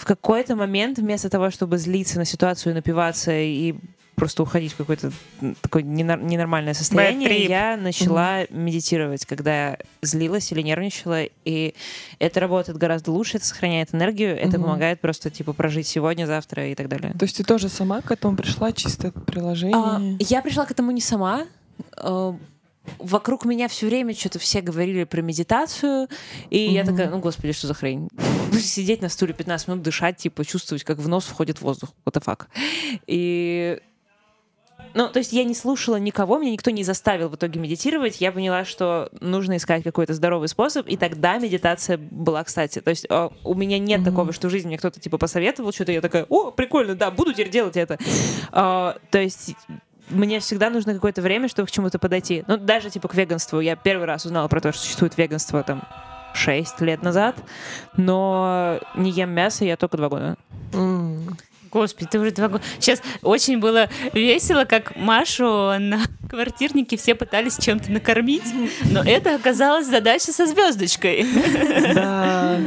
[0.02, 3.76] в какой-то момент вместо того, чтобы злиться на ситуацию, напиваться и
[4.16, 5.12] просто уходить в какое-то
[5.62, 11.76] такое ненор- ненормальное состояние, я начала медитировать, когда я злилась или нервничала, и
[12.18, 14.64] это работает гораздо лучше, это сохраняет энергию, это Мгм.
[14.64, 17.14] помогает просто типа прожить сегодня, завтра и так далее.
[17.20, 19.78] То есть ты тоже сама к этому пришла, чисто приложение?
[19.78, 21.46] А, я пришла к этому не сама.
[22.86, 26.08] А, Вокруг меня все время что-то все говорили про медитацию,
[26.50, 26.92] и я Мгм.
[26.92, 28.08] такая, ну господи, что за хрень?
[28.60, 31.90] Сидеть на стуле 15 минут, дышать, типа чувствовать, как в нос входит воздух.
[32.06, 32.48] What the fuck?
[33.08, 33.80] И
[34.94, 38.20] ну, то есть я не слушала никого, меня никто не заставил в итоге медитировать.
[38.20, 42.82] Я поняла, что нужно искать какой-то здоровый способ, и тогда медитация была, кстати.
[42.82, 44.10] То есть э, у меня нет Мгм.
[44.10, 47.32] такого, что в жизни мне кто-то типа посоветовал что-то, я такая, о, прикольно, да, буду
[47.32, 47.98] теперь делать это.
[48.52, 49.56] А, то есть
[50.10, 52.44] мне всегда нужно какое-то время, чтобы к чему-то подойти.
[52.48, 53.60] Ну, даже типа к веганству.
[53.60, 55.84] Я первый раз узнала про то, что существует веганство там
[56.34, 57.36] 6 лет назад,
[57.98, 60.38] но не ем мясо я только два года.
[60.74, 61.38] М.
[61.72, 62.64] Господи, ты уже два года...
[62.80, 68.54] Сейчас очень было весело, как Машу на квартирнике все пытались чем-то накормить,
[68.92, 71.26] но это оказалась задача со звездочкой.
[71.94, 72.60] Да.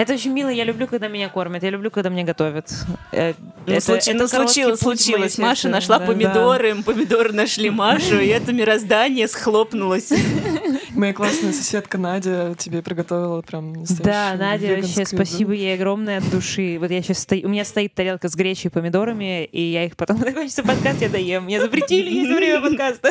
[0.00, 2.70] Это очень мило, я люблю, когда меня кормят, я люблю, когда мне готовят.
[3.12, 3.34] Э,
[3.66, 5.32] Ну, это- случи- это ну, случилось, случилось.
[5.34, 6.06] сердце, Маша нашла да.
[6.06, 10.10] помидоры, помидоры нашли Машу, и это мироздание схлопнулось.
[10.94, 16.78] Моя классная соседка Надя тебе приготовила прям Да, Надя, вообще спасибо ей огромное от души.
[16.80, 19.96] Вот я сейчас стою, у меня стоит тарелка с гречей и помидорами, и я их
[19.98, 21.44] потом, когда кончится подкаст, я доем.
[21.44, 23.10] Мне запретили есть время подкаста.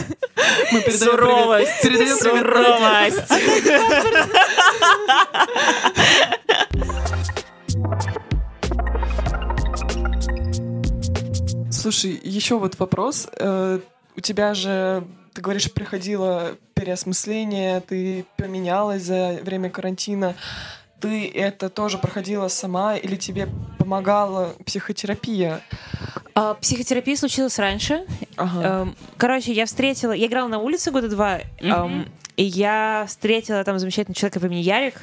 [0.71, 3.31] Мы передаем Суровость, привет- передаем суровость.
[11.79, 13.27] Слушай, еще вот вопрос.
[13.37, 13.79] Э,
[14.17, 20.35] У тебя же, ты говоришь, приходило переосмысление, ты поменялась за время карантина.
[20.99, 25.61] Ты это тоже проходила сама или тебе помогала психотерапия?
[26.35, 28.05] А, Психотерапия случилась раньше.
[28.35, 28.61] Ага.
[28.81, 30.11] Эм, Короче, я встретила...
[30.11, 34.59] Я играла на улице года два, эм, и я встретила там замечательного человека по имени
[34.59, 34.95] Ярик.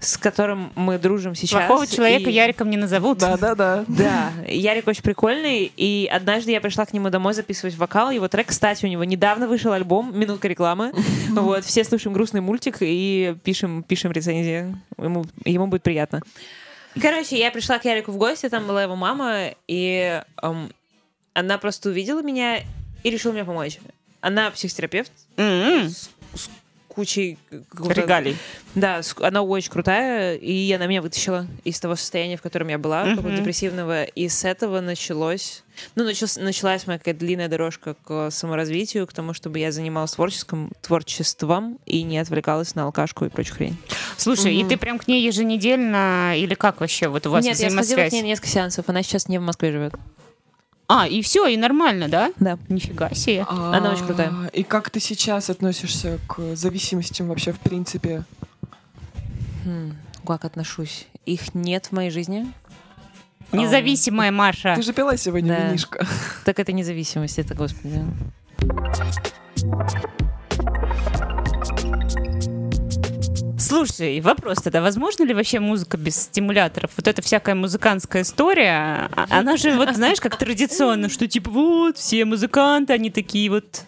[0.00, 1.66] С которым мы дружим сейчас.
[1.66, 3.18] Плохого человека и- Яриком не назовут.
[3.18, 3.84] Да-да-да.
[3.88, 8.48] Да, Ярик очень прикольный, и однажды я пришла к нему домой записывать вокал, его трек,
[8.48, 10.92] кстати, у него недавно вышел альбом, минутка рекламы,
[11.30, 16.20] вот, все слушаем грустный мультик и пишем, пишем рецензии, ему, ему будет приятно.
[17.00, 20.72] Короче, я пришла к Ярику в гости, там была его мама, и эм,
[21.34, 22.58] она просто увидела меня
[23.04, 23.78] и решила мне помочь.
[24.20, 25.90] Она психотерапевт М-м.
[26.94, 27.38] Кучей
[27.70, 28.36] какого-то- Регалий.
[28.74, 33.04] да, она очень крутая, и она меня вытащила из того состояния, в котором я была,
[33.04, 33.16] Мгм.
[33.16, 34.04] такого депрессивного.
[34.04, 35.62] И с этого началось...
[35.94, 40.72] Ну, началось, началась моя какая-то длинная дорожка к саморазвитию, к тому, чтобы я занималась творческим,
[40.82, 43.76] творчеством и не отвлекалась на алкашку и прочую хрень.
[44.16, 44.68] Слушай, и Мгм.
[44.68, 48.10] ты прям к ней еженедельно или как вообще вот у вас Нет, я сходила взаимосвязь?
[48.10, 49.94] к ней несколько сеансов, она сейчас не в Москве живет.
[50.92, 52.32] А, и все, и нормально, да?
[52.40, 52.58] Да.
[52.68, 53.46] Нифига себе.
[53.48, 54.30] Она очень крутая.
[54.30, 58.24] А, И как ты сейчас относишься к зависимостям вообще в принципе?
[59.64, 59.94] Хм,
[60.26, 61.06] как отношусь?
[61.26, 62.52] Их нет в моей жизни.
[63.52, 64.74] Независимая Маша.
[64.74, 65.68] Ты же пила сегодня Да.
[65.68, 66.06] винишко.
[66.44, 68.02] Так это независимость, это, господи.
[73.70, 76.90] Слушай, вопрос тогда, возможно ли вообще музыка без стимуляторов?
[76.96, 81.96] Вот эта всякая музыкантская история, а- она же вот знаешь, как традиционно, что типа вот
[81.96, 83.84] все музыканты, они такие вот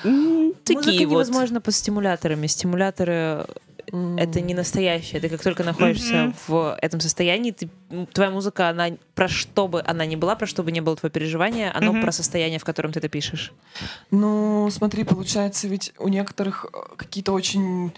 [0.00, 1.00] такие Музыка вот.
[1.00, 2.46] невозможно под стимуляторами.
[2.46, 3.46] Стимуляторы
[4.16, 5.20] это не настоящее.
[5.20, 6.34] Ты как только находишься Мгм.
[6.46, 7.68] в этом состоянии, ты,
[8.12, 11.10] твоя музыка, она про что бы она ни была, про что бы ни было твое
[11.10, 12.02] переживание, оно Мгм.
[12.02, 13.52] про состояние, в котором ты это пишешь.
[14.12, 17.92] Ну, смотри, получается, ведь у некоторых э, какие-то очень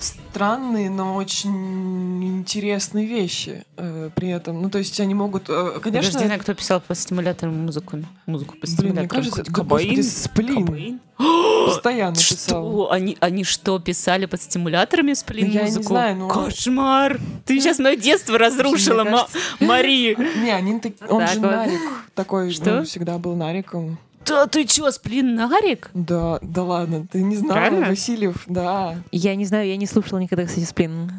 [0.00, 4.62] странные, но очень интересные вещи э, при этом.
[4.62, 6.18] Ну, то есть они могут, э, конечно...
[6.18, 7.98] Не знаю, кто писал под стимулятором музыку.
[8.26, 9.00] Музыку под Блин, стимулятором.
[9.02, 10.02] мне кажется, да, господи, Кобейн?
[10.04, 11.00] сплин Кобейн?
[11.66, 12.70] постоянно писал.
[12.70, 12.92] Что?
[12.92, 15.84] Они, они что, писали под стимуляторами сплин Ну, я не музыку?
[15.88, 17.20] знаю, но- Кошмар!
[17.44, 19.26] Ты сейчас мое детство разрушила,
[19.60, 20.16] Мари!
[20.42, 21.50] Не, они так- он Так же вот.
[21.50, 21.80] нарик
[22.14, 22.76] такой, Что?
[22.78, 23.98] ну, всегда был нариком.
[24.28, 25.90] Да ты чё, сплинарик?
[25.94, 27.86] Да, да ладно, ты не знала, Правильно?
[27.86, 28.96] Васильев, да.
[29.10, 31.10] Я не знаю, я не слушала никогда, кстати, сплин.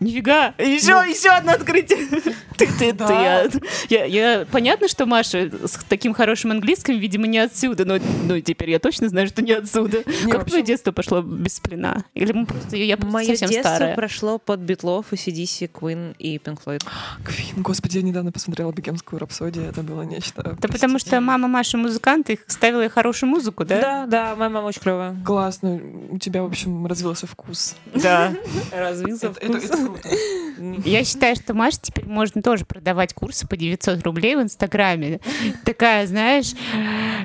[0.00, 0.48] Нифига!
[0.58, 2.06] Еще, еще одно открытие!
[2.56, 3.06] Ты, ты, Да.
[3.48, 7.98] ты, я, я, я- понятно, что Маша с таким хорошим английским, видимо, не отсюда, но,
[8.24, 9.98] но теперь я точно знаю, что не отсюда.
[9.98, 12.04] Не, как вообще- твое детство пошло без сплина?
[12.14, 13.94] Или мы просто, я просто Мое совсем детство старая?
[13.94, 16.82] прошло под Битлов, и CDC, Queen и Pink Floyd.
[17.24, 20.42] Квин, господи, я недавно посмотрела «Богемскую рапсодию», это было нечто.
[20.42, 20.98] Да потому простите.
[21.16, 23.80] что мама Маша музыкант, и ставила ей хорошую музыку, да?
[23.82, 25.14] Да, да, моя мама очень клевая.
[25.26, 25.78] Классно,
[26.08, 27.76] у тебя, в общем, развился вкус.
[27.94, 28.32] Да.
[28.72, 30.08] Развился это круто.
[30.88, 35.20] Я считаю, что Маше теперь можно тоже продавать курсы по 900 рублей в Инстаграме.
[35.64, 36.52] Такая, знаешь,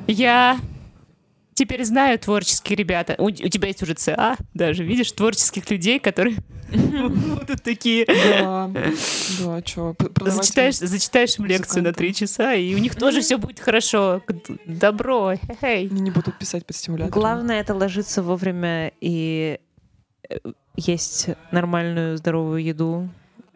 [0.08, 0.60] я
[1.54, 3.16] теперь знаю творческие ребята.
[3.18, 6.38] У, у тебя есть уже ЦА, даже, видишь, творческих людей, которые
[6.72, 8.06] будут такие...
[8.06, 13.38] Да, да, продавать- Зачитаешь, зачитаешь им лекцию на три часа, и у них тоже все
[13.38, 14.22] будет хорошо.
[14.66, 15.34] Добро.
[15.62, 17.12] Они не будут писать под стимулятор.
[17.12, 19.60] Главное это ложиться вовремя и
[20.76, 23.10] есть нормальную здоровую еду.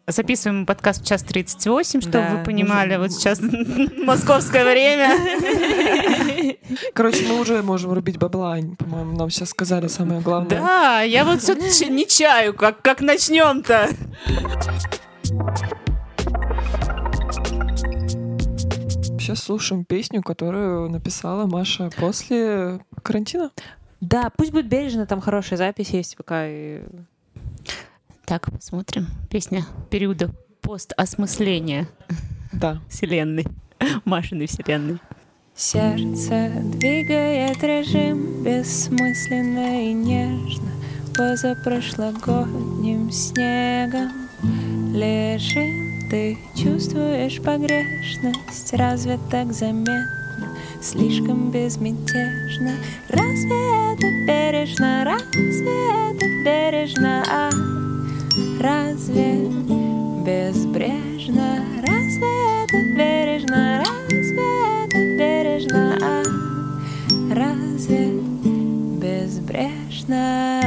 [0.07, 2.35] Записываем подкаст в час 38, чтобы Да.
[2.35, 2.95] вы понимали.
[2.97, 5.09] Вот сейчас московское время.
[6.93, 10.59] Короче, мы уже можем рубить бабла, по-моему, нам сейчас сказали самое главное.
[10.59, 11.55] Да, я вот все
[11.89, 13.89] не чаю, как, как начнем-то.
[19.19, 23.49] Сейчас слушаем песню, которую написала Маша после карантина.
[24.01, 26.47] Да, пусть будет бережно, там хорошая запись есть пока.
[26.47, 26.81] и-
[28.25, 29.07] Так, посмотрим.
[29.29, 30.31] Песня периода
[30.61, 31.87] постосмысления
[32.53, 32.81] Да.
[32.89, 33.45] вселенной.
[34.05, 34.99] Машиной вселенной.
[35.55, 40.69] Сердце двигает режим бессмысленно и нежно
[41.15, 44.11] Позапрошлогодним снегом
[44.93, 50.24] лежим Ты чувствуешь погрешность, разве так заметно?
[50.85, 52.73] Слишком безмятежно.
[53.09, 55.73] Разве это бережно, разве
[56.11, 57.49] это бережно, а
[58.61, 59.47] разве
[60.23, 62.33] безбрежно, разве
[62.65, 64.45] это бережно, разве
[64.85, 66.23] это бережно, а
[67.33, 68.11] разве
[69.01, 70.64] безбрежно?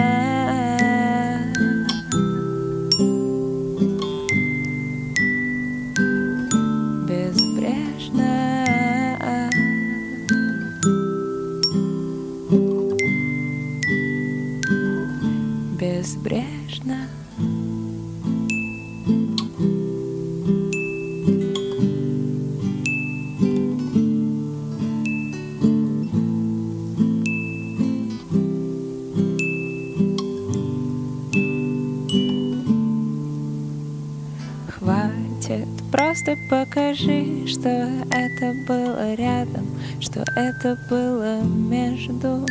[36.18, 37.68] Просто покажи, что
[38.10, 39.66] это было рядом,
[40.00, 42.44] что это было между.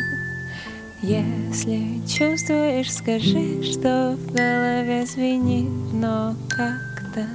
[1.02, 7.26] Если чувствуешь, скажи, что в голове звенит, но как-то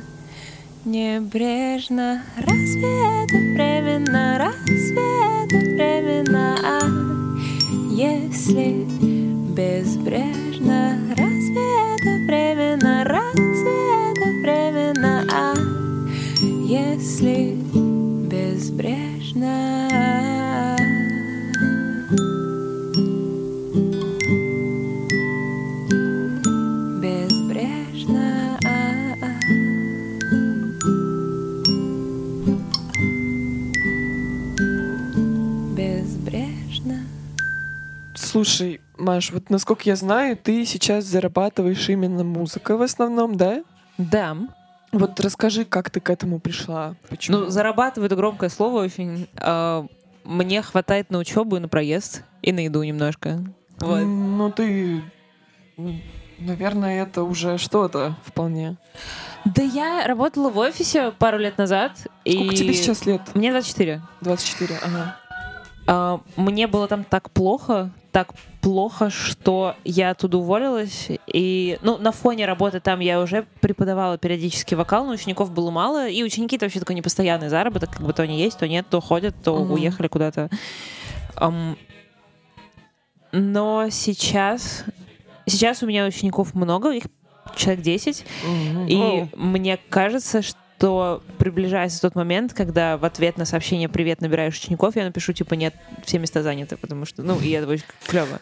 [0.85, 2.23] небрежно.
[2.37, 6.55] Разве это временно, разве это временно?
[6.63, 6.79] А
[7.91, 8.85] если
[9.55, 13.52] безбрежно, разве это временно, разве
[17.23, 17.55] если
[18.27, 19.67] безбрежно?
[27.01, 28.57] Безбрежно.
[35.75, 36.99] Безбрежно.
[38.15, 43.63] Слушай, Маш, вот насколько я знаю, ты сейчас зарабатываешь именно музыкой в основном, да?
[43.97, 44.35] Да.
[44.93, 46.95] Вот расскажи, как ты к этому пришла?
[47.09, 47.39] Почему?
[47.39, 49.27] Ну, зарабатываю это громкое слово очень.
[49.37, 49.85] А,
[50.23, 53.43] мне хватает на учебу и на проезд, и на еду немножко.
[53.79, 53.99] Вот.
[53.99, 55.01] Ну, ты...
[56.39, 58.77] Наверное, это уже что-то вполне.
[59.45, 61.97] Да я работала в офисе пару лет назад.
[61.99, 62.57] Сколько и...
[62.57, 63.21] тебе сейчас лет?
[63.33, 64.01] Мне 24.
[64.21, 65.17] 24, ага.
[65.85, 71.07] А, мне было там так плохо, так плохо, что я оттуда уволилась.
[71.27, 76.07] И, ну, на фоне работы там я уже преподавала периодически вокал, но учеников было мало.
[76.07, 79.01] И ученики это вообще такой непостоянный заработок, как бы то они есть, то нет, то
[79.01, 79.73] ходят, то Мгм.
[79.73, 80.49] уехали куда-то.
[81.35, 81.77] Ам,
[83.31, 84.85] но сейчас,
[85.47, 87.05] сейчас у меня учеников много, их
[87.55, 88.25] человек 10.
[88.45, 88.87] Мгм.
[88.87, 90.57] И О, мне кажется, что
[91.37, 95.73] приближается тот момент, когда в ответ на сообщение «Привет, набираешь учеников», я напишу, типа, нет,
[96.05, 98.39] все места заняты, потому что, ну, и это очень клево.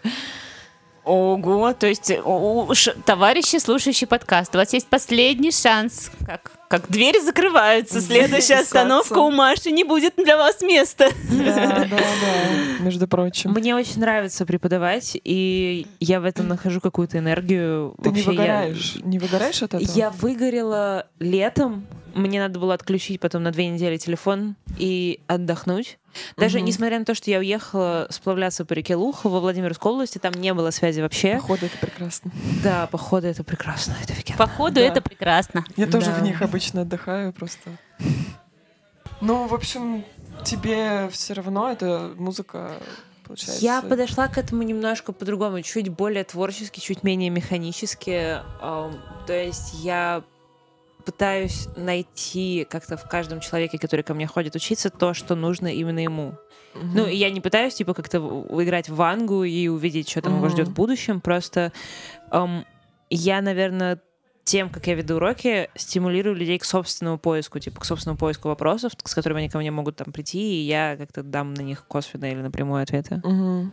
[1.04, 6.12] Ого, то есть, у- у- ш- товарищи, слушающие подкаст, у вас есть последний шанс.
[6.27, 11.10] Как, как двери закрываются, следующая остановка у Маши не будет для вас места.
[11.27, 11.97] Да, да, да,
[12.84, 13.49] между прочим.
[13.51, 17.95] Мне очень нравится преподавать, и я в этом нахожу какую-то энергию.
[18.04, 18.95] Ты не Вообще, я- выгораешь?
[19.04, 19.91] Не выгораешь от этого?
[19.97, 21.88] Я выгорела летом.
[22.13, 25.97] Мне надо было отключить потом на две недели телефон и отдохнуть.
[26.36, 26.67] Даже Мгм.
[26.67, 30.54] несмотря на то, что я уехала сплавляться по реке Луха во Владимирской области, там не
[30.54, 31.36] было связи вообще.
[31.36, 32.32] Походу, это прекрасно.
[32.63, 34.38] Да, походу это прекрасно, это офигенно.
[34.38, 34.82] Походу, Да.
[34.82, 35.63] это прекрасно.
[35.78, 36.15] Я тоже Да.
[36.15, 37.69] в них обычно отдыхаю просто.
[39.21, 40.04] Ну, в общем,
[40.43, 42.71] тебе все равно эта музыка
[43.24, 43.63] получается.
[43.63, 48.39] Я подошла к этому немножко по-другому, чуть более творчески, чуть менее механически.
[48.60, 49.00] То
[49.34, 50.24] есть я
[51.01, 55.99] пытаюсь найти как-то в каждом человеке, который ко мне ходит учиться, то, что нужно именно
[55.99, 56.35] ему.
[56.73, 56.91] Мгм.
[56.95, 60.33] Ну, и я не пытаюсь, типа, как-то в- играть в вангу и увидеть, что там
[60.37, 60.51] его Мгм.
[60.53, 61.19] ждет в будущем.
[61.21, 61.71] Просто
[62.29, 62.65] ам,
[63.09, 63.99] я, наверное,
[64.43, 68.93] тем, как я веду уроки, стимулирую людей к собственному поиску, типа, к собственному поиску вопросов,
[69.03, 72.25] с которыми они ко мне могут там прийти, и я как-то дам на них косвенно
[72.31, 73.21] или напрямую ответы.
[73.23, 73.71] Мгм.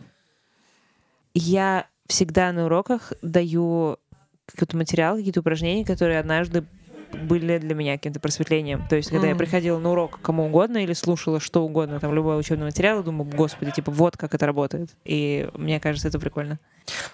[1.33, 3.97] Я всегда на уроках даю
[4.45, 6.65] какой-то материал, какие-то упражнения, которые однажды
[7.11, 8.85] были для меня каким-то просветлением.
[8.87, 9.39] То есть, когда я Мгм.
[9.39, 13.71] приходила на урок кому угодно или слушала что угодно, там, любой учебный материал, думаю, господи,
[13.71, 14.89] типа, вот как это работает.
[15.05, 16.59] И мне кажется, это прикольно.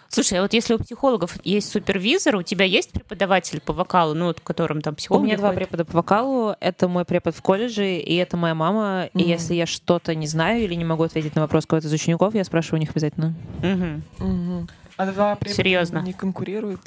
[0.07, 4.25] Слушай, а вот если у психологов есть супервизор, у тебя есть преподаватель по вокалу, ну,
[4.27, 6.55] вот, которым там психолог У меня два препода по вокалу.
[6.61, 9.09] Это мой препод в колледже, и это моя мама.
[9.13, 9.27] И Мгм.
[9.27, 12.43] если я что-то не знаю или не могу ответить на вопрос кого-то из учеников, я
[12.45, 13.33] спрашиваю у них обязательно.
[13.61, 14.03] Мгм.
[14.97, 15.99] А два Серьезно?
[15.99, 16.79] не конкурируют?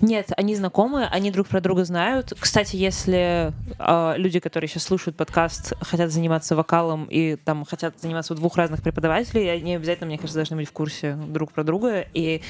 [0.00, 2.32] Нет, они знакомы, они друг про друга знают.
[2.38, 8.32] Кстати, если э, люди, которые сейчас слушают подкаст, хотят заниматься вокалом и там хотят заниматься
[8.32, 12.06] у двух разных преподавателей, они обязательно, мне кажется, должны быть в курсе друг про друга,
[12.14, 12.40] и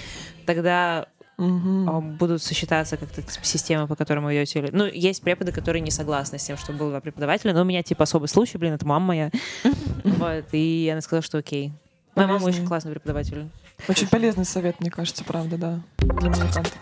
[0.47, 1.07] тогда
[1.39, 4.69] э, будут сочетаться как-то системы, по которым вы ведете.
[4.71, 7.83] Ну, есть преподы, которые не согласны с тем, что было два преподавателя, но у меня
[7.83, 9.31] типа особый случай, блин, это мама моя.
[10.05, 11.73] Вот, и она сказала, что окей.
[12.15, 13.49] Моя мама очень классный преподаватель.
[13.89, 16.79] Очень полезный совет, мне кажется, правда, да, для музыкантов.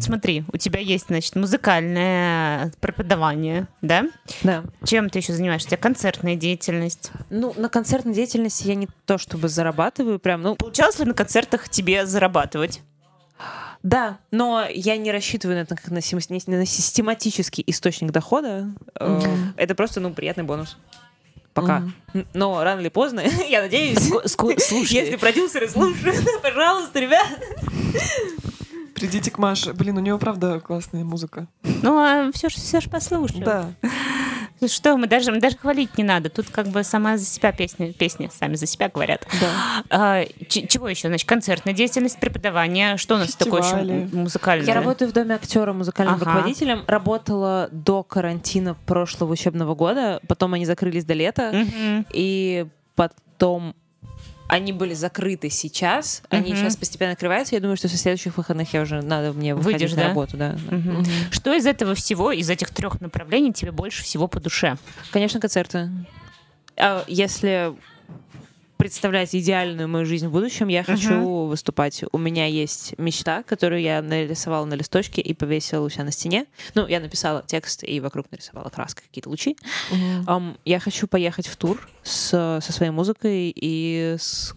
[0.00, 4.04] Смотри, у тебя есть, значит, музыкальное преподавание, да?
[4.42, 4.64] Да.
[4.84, 5.68] Чем ты еще занимаешься?
[5.68, 7.10] У тебя концертная деятельность.
[7.30, 11.70] Ну, на концертной деятельности я не то чтобы зарабатываю, прям, ну, Получалось ли на концертах
[11.70, 12.82] тебе зарабатывать?
[13.82, 18.70] Да, но я не рассчитываю на это как на, систематический источник дохода.
[18.98, 19.54] Мгм.
[19.56, 20.76] Это просто, ну, приятный бонус.
[21.54, 21.84] Пока.
[22.12, 27.26] Н- Но рано или поздно, я надеюсь, Слушай, если продюсеры слушают, пожалуйста, ребят.
[28.94, 29.72] Придите к Маше.
[29.72, 31.46] Блин, у нее правда классная музыка.
[31.62, 33.40] ну, а все ж, все ж послушай.
[33.40, 33.70] Да.
[34.64, 36.30] Ну что, мы даже, даже хвалить не надо.
[36.30, 39.26] Тут как бы сама за себя песня, песни сами за себя говорят.
[39.38, 39.84] Да.
[39.90, 41.08] А, чего еще?
[41.08, 42.96] Значит, концертная деятельность, преподавание.
[42.96, 44.66] Что у нас такое еще музыкальное?
[44.66, 46.24] Я работаю в Доме актера музыкальным ага.
[46.24, 46.82] руководителем.
[46.86, 50.22] Работала до карантина прошлого учебного года.
[50.28, 51.50] Потом они закрылись до лета.
[51.50, 52.06] Угу.
[52.14, 53.76] И потом
[54.48, 56.56] они были закрыты сейчас, они uh-huh.
[56.56, 57.54] сейчас постепенно открываются.
[57.54, 60.08] Я думаю, что со следующих выходных я уже надо мне выходить Выйдешь, на да?
[60.08, 60.52] работу, да.
[60.52, 61.00] Uh-huh.
[61.00, 61.32] Uh-huh.
[61.32, 64.76] Что из этого всего, из этих трех направлений тебе больше всего по душе?
[65.10, 65.90] Конечно, концерты.
[66.76, 67.74] А если
[68.76, 71.48] представлять идеальную мою жизнь в будущем, я хочу uh-huh.
[71.48, 72.04] выступать.
[72.12, 76.46] У меня есть мечта, которую я нарисовала на листочке и повесила у себя на стене.
[76.74, 79.56] Ну, я написала текст и вокруг нарисовала краской какие-то лучи.
[79.90, 80.24] Uh-huh.
[80.26, 84.54] Um, я хочу поехать в тур с, со своей музыкой и с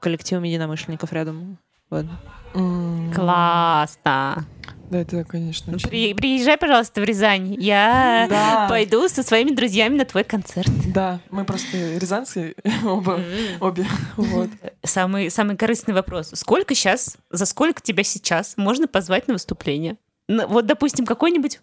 [0.00, 1.58] коллективом единомышленников рядом.
[1.90, 2.06] Вот.
[2.54, 3.14] Mm.
[3.14, 4.46] Классно.
[4.90, 5.72] Да, это, конечно.
[5.74, 5.88] Очень...
[5.88, 7.54] При, приезжай, пожалуйста, в Рязань.
[7.60, 8.66] Я да.
[8.68, 10.68] пойду со своими друзьями на твой концерт.
[10.92, 13.20] Да, мы просто рязанцы оба,
[13.60, 13.86] обе.
[14.16, 14.50] Вот.
[14.82, 16.32] Самый, самый корыстный вопрос.
[16.34, 19.96] Сколько сейчас, за сколько тебя сейчас можно позвать на выступление?
[20.28, 21.60] Вот, допустим, какой-нибудь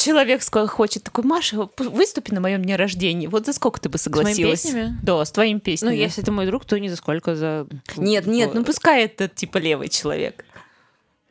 [0.00, 3.28] человек хочет такой, Маша, выступи на моем дне рождения.
[3.28, 4.62] Вот за сколько ты бы согласилась?
[4.62, 4.98] С моими песнями?
[5.02, 5.92] Да, с твоими песнями.
[5.92, 7.66] Ну, если это мой друг, то не за сколько, за...
[7.96, 10.44] Нет, нет, ну пускай это типа левый человек.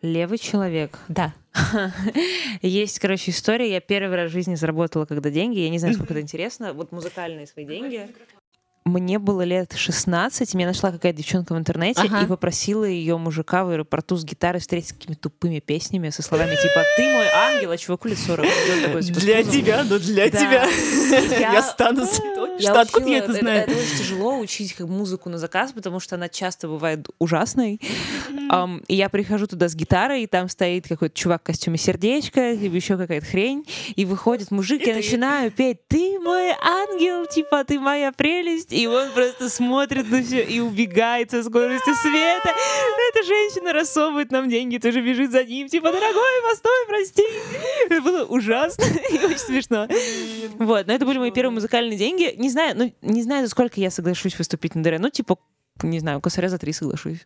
[0.02, 0.98] Левый человек.
[1.08, 1.34] Да.
[2.62, 3.72] Есть, короче, история.
[3.72, 5.60] Я первый раз в жизни заработала, когда деньги.
[5.60, 6.74] Я не знаю, сколько это интересно.
[6.74, 8.08] Вот музыкальные свои деньги
[8.86, 12.22] мне было лет 16, меня нашла какая-то девчонка в интернете ага.
[12.22, 16.56] и попросила ее мужика в аэропорту с гитарой встретить с какими тупыми песнями со словами
[16.56, 18.48] типа «Ты мой ангел, а чуваку лет 40».
[18.86, 20.40] Такой, типа, для тебя, но для да.
[20.40, 20.68] тебя.
[21.40, 22.60] Я, я стану святой.
[22.60, 23.62] Что, откуда я это знаю?
[23.62, 27.80] Это, это очень тяжело учить как музыку на заказ, потому что она часто бывает ужасной.
[28.52, 32.52] Um, и я прихожу туда с гитарой, и там стоит какой-то чувак в костюме сердечко,
[32.52, 33.66] либо еще какая-то хрень,
[33.96, 38.88] и выходит мужик, и я начинаю петь «Ты мой ангел, типа ты моя прелесть», и
[38.88, 42.50] он просто смотрит на все и убегает со скоростью света.
[43.10, 47.24] Эта женщина рассовывает нам деньги, тоже бежит за ним, типа, дорогой, постой, прости.
[47.90, 49.88] Это было ужасно и очень смешно.
[50.58, 52.34] Вот, но это были мои первые музыкальные деньги.
[52.38, 55.00] Не знаю, ну, не знаю, за сколько я соглашусь выступить на ДР.
[55.00, 55.38] Ну, типа,
[55.82, 57.26] не знаю, косаря за три соглашусь.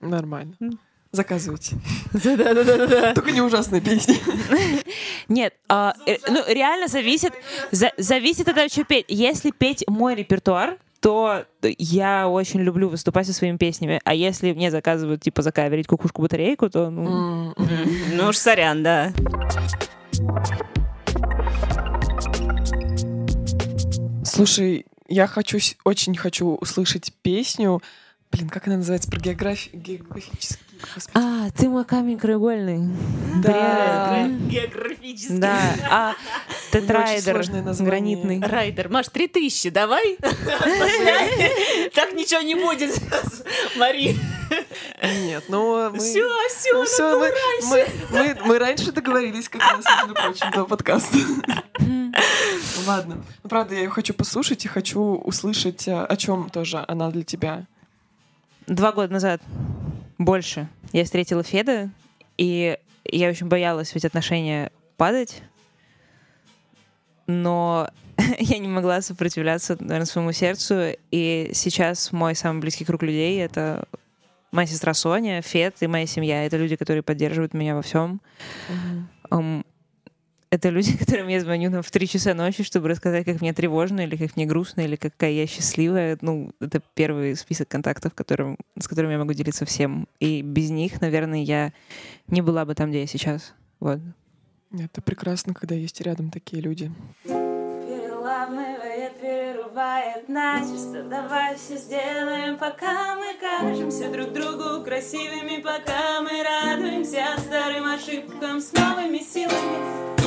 [0.00, 0.56] Нормально.
[1.14, 1.76] Заказывайте.
[2.12, 3.14] Да-да-да.
[3.14, 4.16] Только не ужасные песни.
[5.28, 7.32] Нет, а, э, ну реально зависит,
[7.70, 9.04] зависит от того, что петь.
[9.06, 14.00] Если петь мой репертуар, то я очень люблю выступать со своими песнями.
[14.02, 17.54] А если мне заказывают, типа, закаверить кукушку-батарейку, то, ну...
[18.12, 19.12] Ну уж сорян, да.
[24.24, 27.80] Слушай, я хочу, очень хочу услышать песню
[28.34, 29.08] Блин, как она называется?
[29.08, 30.58] Про географию, географический...
[31.14, 32.92] А, ты мой камень краеугольный.
[33.40, 34.28] Да.
[34.28, 35.38] Географический.
[35.38, 35.56] Да.
[35.88, 36.14] А,
[36.72, 37.44] тетрайдер.
[37.78, 38.40] Гранитный.
[38.40, 38.88] Райдер.
[38.88, 40.18] Маш, три тысячи, давай.
[41.94, 43.00] Так ничего не будет.
[43.76, 44.16] Мари.
[45.00, 45.98] Нет, ну мы...
[45.98, 47.32] Все, все, все мы,
[47.70, 51.16] мы, мы, мы раньше договорились, как раз, между прочим, до подкаста.
[52.86, 53.24] Ладно.
[53.42, 57.22] Ну, правда, я ее хочу послушать и хочу услышать, э, о чем тоже она для
[57.22, 57.66] тебя
[58.66, 59.42] два года назад,
[60.18, 61.90] больше, я встретила Феда,
[62.36, 65.42] и я очень боялась ведь отношения падать,
[67.26, 67.90] но
[68.38, 73.86] я не могла сопротивляться, наверное, своему сердцу, и сейчас мой самый близкий круг людей— это
[74.52, 76.46] моя сестра Соня, Фед и моя семья.
[76.46, 78.20] Это люди, которые поддерживают меня во всем.
[78.68, 79.04] Mm-hmm.
[79.30, 79.64] Um,
[80.54, 84.00] это люди, которым я звоню ну, в 3 часа ночи, чтобы рассказать, как мне тревожно,
[84.00, 86.18] или как мне грустно, или какая я счастливая.
[86.20, 90.08] Ну, это первый список контактов, которым, с которыми я могу делиться всем.
[90.20, 91.72] И без них, наверное, я
[92.28, 93.54] не была бы там, где я сейчас.
[93.80, 94.00] Вот.
[94.72, 96.90] Это прекрасно, когда есть рядом такие люди.
[97.24, 107.24] Переламывает, перерывает начисто Давай все сделаем, пока мы кажемся друг другу красивыми Пока мы радуемся
[107.38, 110.23] старым ошибкам с новыми силами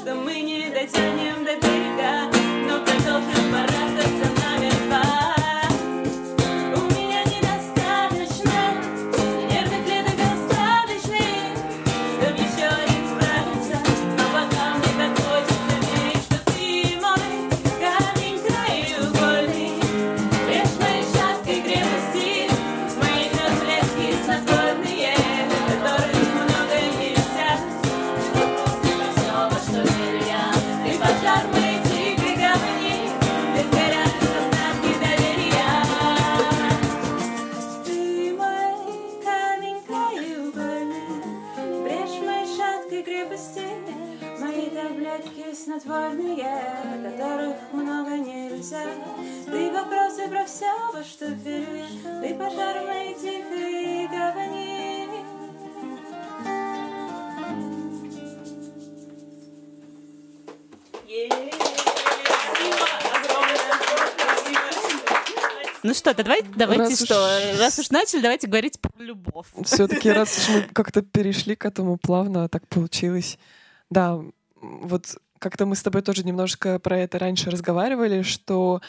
[0.00, 2.29] что мы не дотянем до берега.
[45.84, 48.84] Таблетки снотворные, которых много нельзя.
[49.46, 54.90] Ты вопросы про все, во что верю я, ты пожар в моей тихой гавани.
[65.82, 69.46] Ну что, то давай, давайте Раз уж- что, раз уж начали, давайте говорить про любовь.
[69.64, 73.38] Все-таки раз уж мы как-то перешли к этому плавно, так получилось.
[73.88, 74.20] Да,
[74.60, 78.80] вот как-то мы с тобой тоже немножко про это раньше разговаривали, что,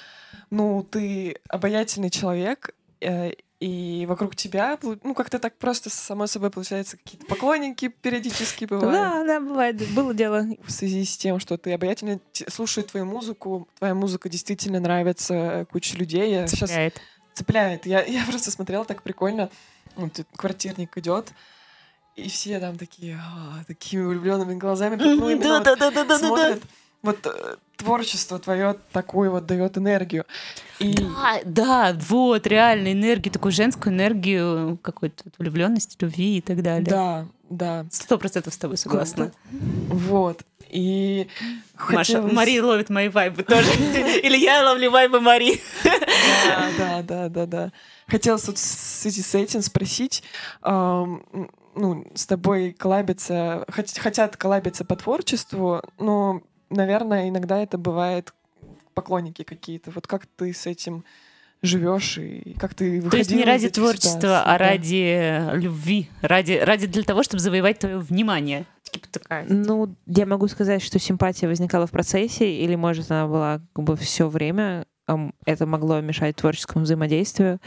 [0.51, 6.97] ну, ты обаятельный человек, э, и вокруг тебя, ну, как-то так просто само собой получается,
[6.97, 8.91] какие-то поклонники периодически бывают.
[8.91, 9.87] Да, да, бывает.
[9.93, 10.45] Было дело.
[10.65, 15.67] В связи с тем, что ты обаятельный, те- слушают твою музыку, твоя музыка действительно нравится
[15.71, 16.31] куче людей.
[16.31, 17.01] Я сейчас Цепляет.
[17.33, 17.85] цепляет.
[17.85, 19.49] Я, я просто смотрела так прикольно.
[19.95, 21.31] Тут квартирник идет,
[22.15, 26.17] и все там такие, «А, такими влюбленными глазами вот Да-да-да-да-да.
[26.19, 26.61] смотрят.
[27.01, 30.25] Вот э, творчество твое такое вот дает энергию.
[30.77, 36.85] И Да, да, вот, реально, энергию, такую женскую энергию, какой-то влюбленности, любви и так далее.
[36.87, 39.31] да, да, Сто процентов с тобой согласна.
[39.51, 40.43] вот.
[40.69, 41.27] И
[41.89, 43.67] Маша, хотелось- Мария ловит мои вайбы тоже.
[44.23, 45.59] Или я ловлю вайбы Мари.
[45.83, 47.71] Да, да, да, да, да.
[48.09, 50.23] Вот в связи с этим спросить,
[51.75, 58.33] ну, с тобой коллабиться, хот- хотят коллабиться по творчеству, но, наверное, иногда это бывает
[58.93, 59.91] поклонники какие-то.
[59.91, 61.03] Вот как ты с этим
[61.61, 64.43] живешь и как ты выходила То есть не ради творчества, ситуаций?
[64.45, 64.57] а Да.
[64.57, 68.65] ради любви, ради, ради для того, чтобы завоевать твое внимание.
[68.83, 69.45] Типа такая.
[69.47, 73.95] Ну, я могу сказать, что симпатия возникала в процессе, или, может, она была как бы
[73.95, 74.85] все время.
[75.45, 77.59] Это могло мешать творческому взаимодействию.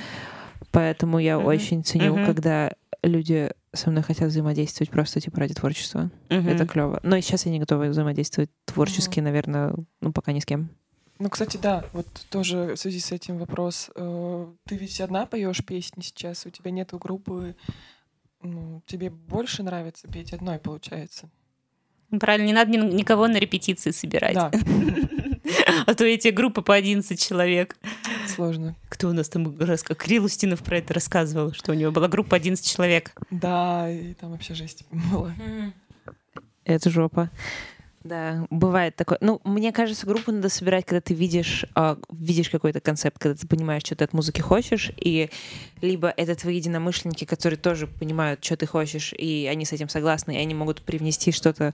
[0.73, 1.47] Поэтому я Мгм.
[1.47, 2.27] очень ценю, Мгм.
[2.27, 6.11] когда люди со мной хотят взаимодействовать просто типа ради творчества.
[6.31, 6.49] Мгм.
[6.49, 7.01] Это клево.
[7.03, 10.69] Но и сейчас я не готова взаимодействовать творчески, наверное, ну пока ни с кем.
[11.21, 13.91] Ну, кстати, да, вот тоже в связи с этим вопрос.
[13.95, 17.55] Э, Ты ведь одна поешь песни сейчас, у тебя нету группы.
[18.43, 21.31] Ну, тебе больше нравится петь одной, получается.
[22.11, 24.35] Ну, Правильно, не надо ни- никого на репетиции собирать.
[24.35, 24.51] Да,
[25.87, 27.77] А то эти группы по 11 человек.
[28.29, 28.77] Сложно.
[28.89, 32.67] Кто у нас там Кирилл Устинов про это рассказывал, что у него была группа 11
[32.67, 33.13] человек.
[33.31, 35.35] Да, и там вообще жесть была.
[36.65, 37.31] Это жопа.
[38.05, 39.17] Да, бывает такое.
[39.23, 43.49] Ну, мне кажется, группу надо собирать, когда ты видишь, а, видишь какой-то концепт, когда ты
[43.49, 45.31] понимаешь, что ты от музыки хочешь, и
[45.81, 50.33] либо это твои единомышленники, которые тоже понимают, что ты хочешь, и они с этим согласны,
[50.33, 51.73] и они могут привнести что-то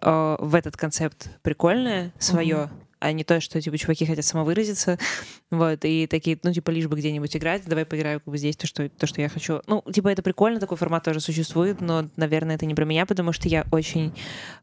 [0.00, 2.70] а, в этот концепт прикольное свое,
[3.02, 4.96] а не то, что, типа, чуваки хотят самовыразиться,
[5.50, 8.68] вот, и такие, ну, типа, лишь бы где-нибудь играть, давай поиграю как бы здесь то,
[8.68, 9.60] что, то, что я хочу.
[9.66, 13.32] Ну, типа, это прикольно, такой формат тоже существует, но, наверное, это не про меня, потому
[13.32, 14.14] что я очень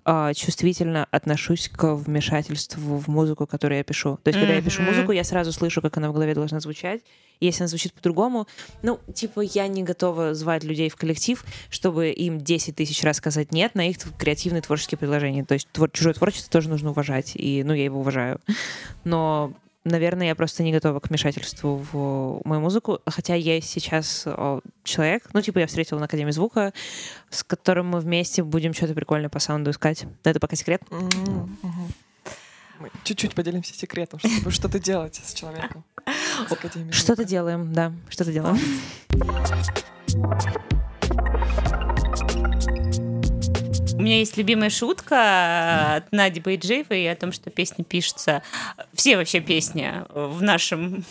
[0.06, 4.18] а, чувствительно отношусь к вмешательству в музыку, которую я пишу.
[4.24, 7.02] То есть, когда я пишу музыку, я сразу слышу, как она в голове должна звучать.
[7.40, 8.48] Если она звучит по-другому,
[8.82, 13.52] ну, типа, я не готова звать людей в коллектив, чтобы им 10 тысяч раз сказать
[13.52, 15.46] нет на их креативные творческие предложения.
[15.46, 18.40] То есть твор- чужое творчество тоже нужно уважать, и, ну, я его уважаю.
[19.04, 19.54] Но
[19.86, 23.00] Наверное, я просто не готова к вмешательству в мою музыку.
[23.06, 26.74] Хотя я сейчас о, человек, ну, типа, я встретила на Академии звука,
[27.30, 30.04] с которым мы вместе будем что-то прикольное по саунду искать.
[30.26, 30.82] Но это пока секрет.
[30.92, 31.58] Мгм.
[32.80, 35.84] Мы чуть-чуть поделимся секретом, чтобы что-то делать с человеком.
[36.92, 38.58] Что-то делаем, да, что-то делаем.
[44.00, 48.42] У меня есть любимая шутка от Нади Байджиевой о том, что песни пишутся...
[48.94, 51.04] Все вообще песни в нашем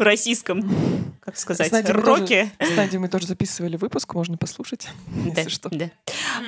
[0.00, 0.68] российском,
[1.20, 2.50] как сказать, мы роке.
[2.58, 5.68] тоже- С Надей мы тоже записывали выпуск, можно послушать, Да, если что.
[5.70, 5.90] да.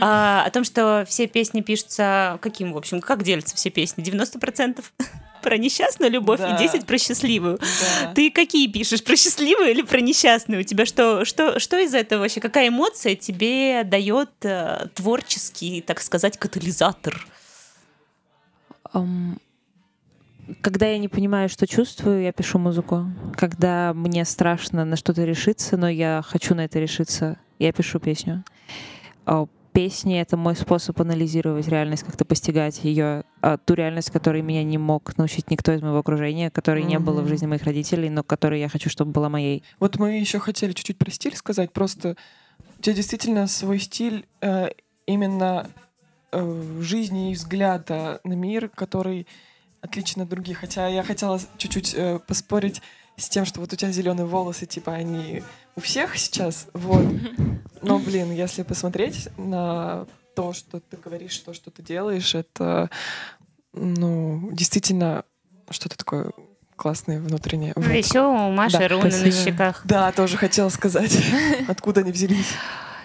[0.01, 4.03] А, о том, что все песни пишутся каким, в общем, как делятся все песни?
[4.03, 4.83] 90%
[5.45, 6.57] про несчастную любовь Да.
[6.57, 7.59] и 10 про счастливую.
[7.59, 8.13] Да.
[8.15, 10.61] Ты какие пишешь, про счастливую или про несчастную?
[10.61, 12.41] У тебя что, что, что из этого вообще?
[12.41, 17.27] Какая эмоция тебе дает э, творческий, так сказать, катализатор?
[18.93, 19.39] Ам,
[20.61, 23.07] Когда я не понимаю, что чувствую, я пишу музыку.
[23.37, 28.43] Когда мне страшно на что-то решиться, но я хочу на это решиться, я пишу песню.
[29.75, 33.25] А Песни— это мой способ анализировать реальность, как-то постигать ее,
[33.65, 37.29] ту реальность, которой меня не мог научить никто из моего окружения, которой не было в
[37.29, 39.65] жизни моих родителей, но которой я хочу, чтобы была моей.
[39.81, 41.73] Вот мы еще хотели чуть-чуть про стиль сказать.
[41.73, 42.17] Просто
[42.79, 44.69] у тебя действительно свой стиль э,
[45.07, 45.69] именно
[46.31, 49.27] э, жизни и взгляда на мир, который
[49.81, 50.59] отличен от других.
[50.59, 52.81] Хотя я хотела чуть-чуть э, поспорить
[53.17, 55.43] с тем, что вот у тебя зеленые волосы, типа они
[55.77, 57.05] у всех сейчас, вот.
[57.83, 62.91] Но, блин, если посмотреть на то, что ты говоришь, то, что ты делаешь, это,
[63.73, 65.25] ну, действительно
[65.71, 66.31] что-то такое
[66.77, 67.73] классное внутреннее.
[67.77, 67.93] Ну, Вот.
[67.93, 69.51] Еще у Маши Да, руны на спасибо.
[69.51, 69.83] щеках.
[69.85, 71.17] Да, тоже хотела сказать,
[71.69, 72.49] откуда они взялись.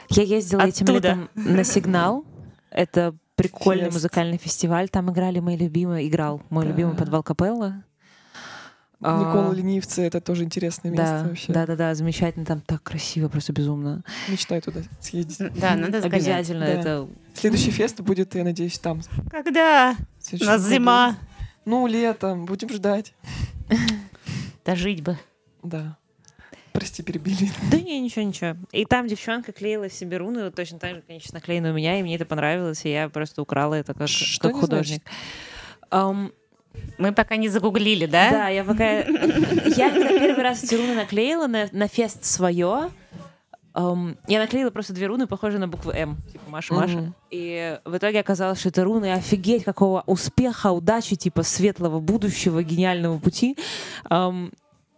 [0.10, 2.26] Я ездила этим летом на сигнал.
[2.72, 3.94] Это прикольный Фест.
[3.96, 4.90] музыкальный фестиваль.
[4.90, 6.72] Там играли мои любимые, играл мой Да.
[6.72, 7.84] любимый подвал капелла.
[9.02, 11.54] А, Никола Ленивцы— это тоже интересное место Да, вообще.
[11.54, 14.04] да, да, да, замечательно, там так красиво, просто безумно.
[14.28, 15.38] Мечтаю туда съездить.
[15.58, 16.00] Да, надо.
[16.00, 16.72] Обязательно, Да.
[16.74, 19.02] это Следующий фест будет, я надеюсь, там.
[19.32, 19.96] Когда?
[20.34, 21.16] У нас зима.
[21.64, 22.46] Ну, летом.
[22.46, 23.14] Будем ждать.
[24.66, 25.18] Дожить бы.
[25.64, 25.98] Да.
[26.74, 27.50] Прости, перебили.
[27.72, 28.56] Да не, ничего, ничего.
[28.72, 32.04] И там девчонка клеила себе руны, вот точно так же, конечно, наклеены у меня, и
[32.04, 35.02] мне это понравилось, и я просто украла это как, Что как художник.
[35.90, 36.32] Ам,
[36.98, 38.30] Мы пока не загуглили, да?
[38.30, 39.00] Да, я пока...
[39.00, 42.90] Я когда первый раз эти руны наклеила на, на фест свое,
[43.74, 47.14] ам, я наклеила просто две руны, похожие на букву М, типа Маша, Маша.
[47.32, 53.18] И в итоге оказалось, что это руны офигеть какого успеха, удачи, типа светлого будущего, гениального
[53.18, 53.58] пути.
[54.10, 54.52] Ам,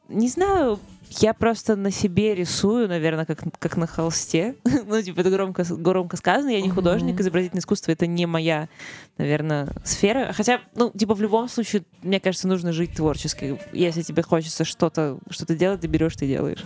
[0.09, 0.79] не знаю,
[1.19, 4.55] я просто на себе рисую, наверное, как, как на холсте.
[4.63, 6.49] ну, типа, это громко, громко сказано.
[6.49, 8.69] Я не художник, изобразительное искусство— это не моя,
[9.17, 10.31] наверное, сфера.
[10.31, 13.59] Хотя, ну, типа, в любом случае, мне кажется, нужно жить творчески.
[13.73, 16.63] Если тебе хочется что-то что делать, ты берешь, ты делаешь.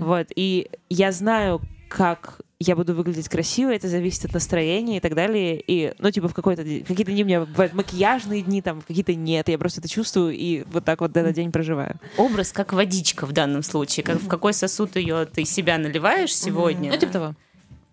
[0.00, 0.28] Вот.
[0.36, 5.62] И я знаю, как я буду выглядеть красиво, это зависит от настроения и так далее.
[5.66, 9.48] И, ну, типа, в какой-то какие-то дни у меня бывают макияжные дни, там, какие-то нет.
[9.48, 12.00] Я просто это чувствую и вот так вот этот день проживаю.
[12.16, 14.04] Образ как водичка в данном случае.
[14.04, 16.90] Как, в какой сосуд ее ты себя наливаешь сегодня?
[16.90, 17.34] Ну, типа того.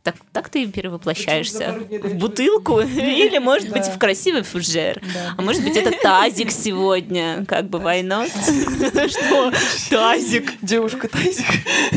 [0.03, 5.01] Так, так ты перевоплощаешься в бутылку или, может быть, в красивый фужер.
[5.37, 8.25] А может быть, это тазик сегодня, как бы война.
[8.27, 9.51] Что?
[9.89, 10.53] Тазик.
[10.61, 11.45] Девушка тазик.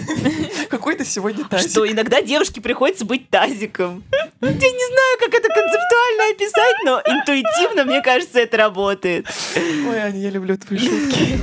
[0.68, 1.70] Какой ты сегодня тазик?
[1.70, 4.02] Что иногда девушке приходится быть тазиком.
[4.40, 9.26] Я не знаю, как это концептуально описать, но интуитивно, мне кажется, это работает.
[9.54, 11.38] Ой, Аня, я люблю твои шутки.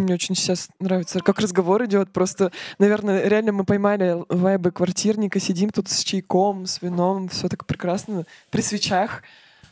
[0.00, 2.10] Очень- Мне очень сейчас нравится, как разговор идет.
[2.12, 7.66] Просто, наверное, реально мы поймали вайбы квартирника, сидим тут с чайком, с вином, все так
[7.66, 9.22] прекрасно, при свечах.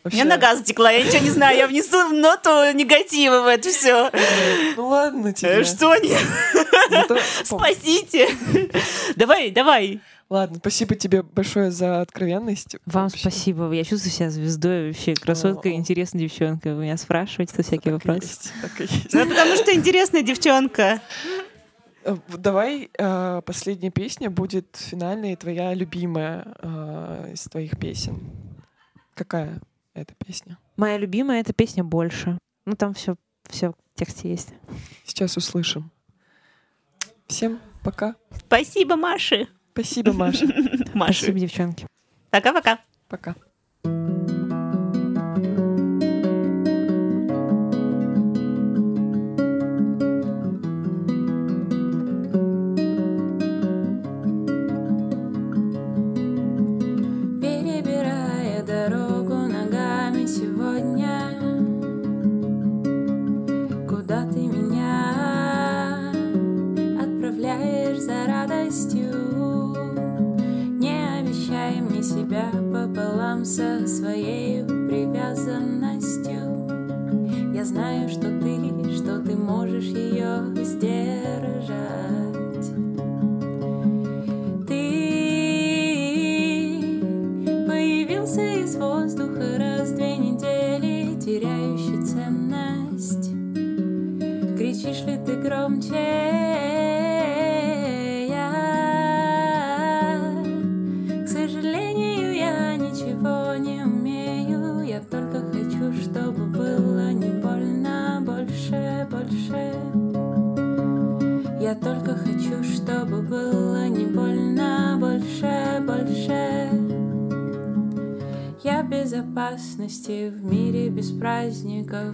[0.04, 4.10] У меня нога затекла, я ничего не знаю, я внесу ноту негатива в это все.
[4.76, 5.64] Ну ладно тебе.
[5.64, 6.22] Что нет?
[6.90, 8.28] Зато пом- Спасите.
[9.16, 10.00] Давай, давай.
[10.30, 12.76] Ладно, спасибо тебе большое за откровенность.
[12.84, 13.20] Вам Вообще.
[13.20, 13.72] спасибо.
[13.72, 15.14] Я чувствую себя звездой вообще.
[15.14, 15.72] Красотка, О.
[15.72, 16.74] интересная девчонка.
[16.74, 18.26] Вы меня спрашиваете всякие Так вопросы.
[18.28, 19.14] есть, так и есть.
[19.14, 21.00] Ну, потому что интересная девчонка.
[22.04, 28.20] Э, Давай э, последняя песня будет финальная твоя любимая э, из твоих песен.
[29.14, 29.60] Какая
[29.94, 30.58] эта песня?
[30.76, 32.38] Моя любимая— это песня «Больше».
[32.66, 33.16] Ну, там все
[33.48, 34.50] все в тексте есть.
[35.06, 35.90] Сейчас услышим.
[37.26, 38.14] Всем пока.
[38.46, 39.48] Спасибо, Маши.
[39.78, 40.44] Спасибо, Маша.
[40.94, 41.18] Маши.
[41.18, 41.86] Спасибо, девчонки.
[42.30, 42.80] Пока-пока.
[43.08, 43.36] Пока.
[43.36, 43.47] Перебирая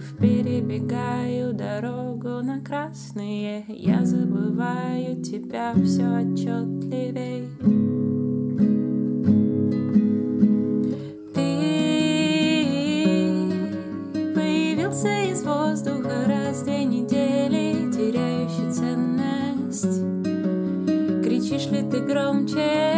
[0.05, 3.65] праздников Перебегаю дорогу на красные.
[3.67, 7.49] Я забываю тебя все отчетливей
[11.33, 11.43] Ты
[14.33, 20.01] появился из воздуха раз в две недели Теряющий ценность.
[21.23, 22.94] Кричишь ли ты громче?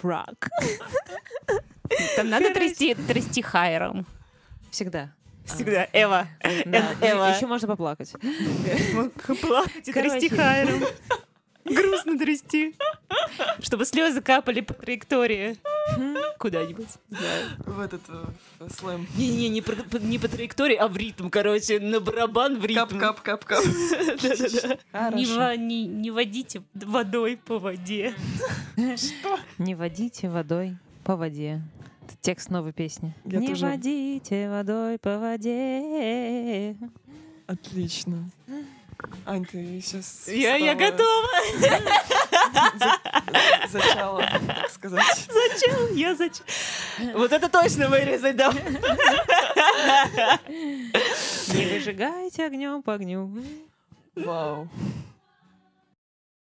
[0.00, 0.48] Панк-рок.
[2.16, 4.06] Там надо трясти, трясти хайром.
[4.70, 5.10] Всегда.
[5.44, 5.88] Всегда.
[5.92, 6.28] Эмо.
[6.64, 6.94] Да.
[7.00, 7.34] Эмо.
[7.34, 8.12] Еще можно поплакать.
[9.40, 10.84] Плакать и трясти хайром.
[11.64, 12.74] Грустно трясти.
[13.60, 15.56] Чтобы слезы капали по траектории.
[16.38, 16.86] Куда-нибудь.
[17.58, 19.06] В этот э, слэм.
[19.16, 22.98] Не-не, не, по- по- не по траектории, а в ритм, короче, на барабан в ритм.
[22.98, 23.64] Кап-кап-кап-кап.
[24.92, 25.56] Да-да-да.
[25.56, 28.14] Не, водите водой по воде.
[29.58, 31.62] Не водите водой по воде.
[32.04, 33.14] Это текст новой песни.
[33.24, 36.76] Я Не тоже- водите водой по воде.
[37.46, 38.30] Отлично.
[39.26, 40.28] Ань, ты сейчас...
[40.28, 41.28] Я, я готова.
[43.70, 45.28] Зачала, так сказать.
[45.28, 45.94] Зачем?
[45.94, 46.44] Я зачем?
[47.14, 48.52] Вот это точно вырезать, да.
[50.48, 53.30] Не выжигайте огнем по огню.
[54.16, 54.68] Вау.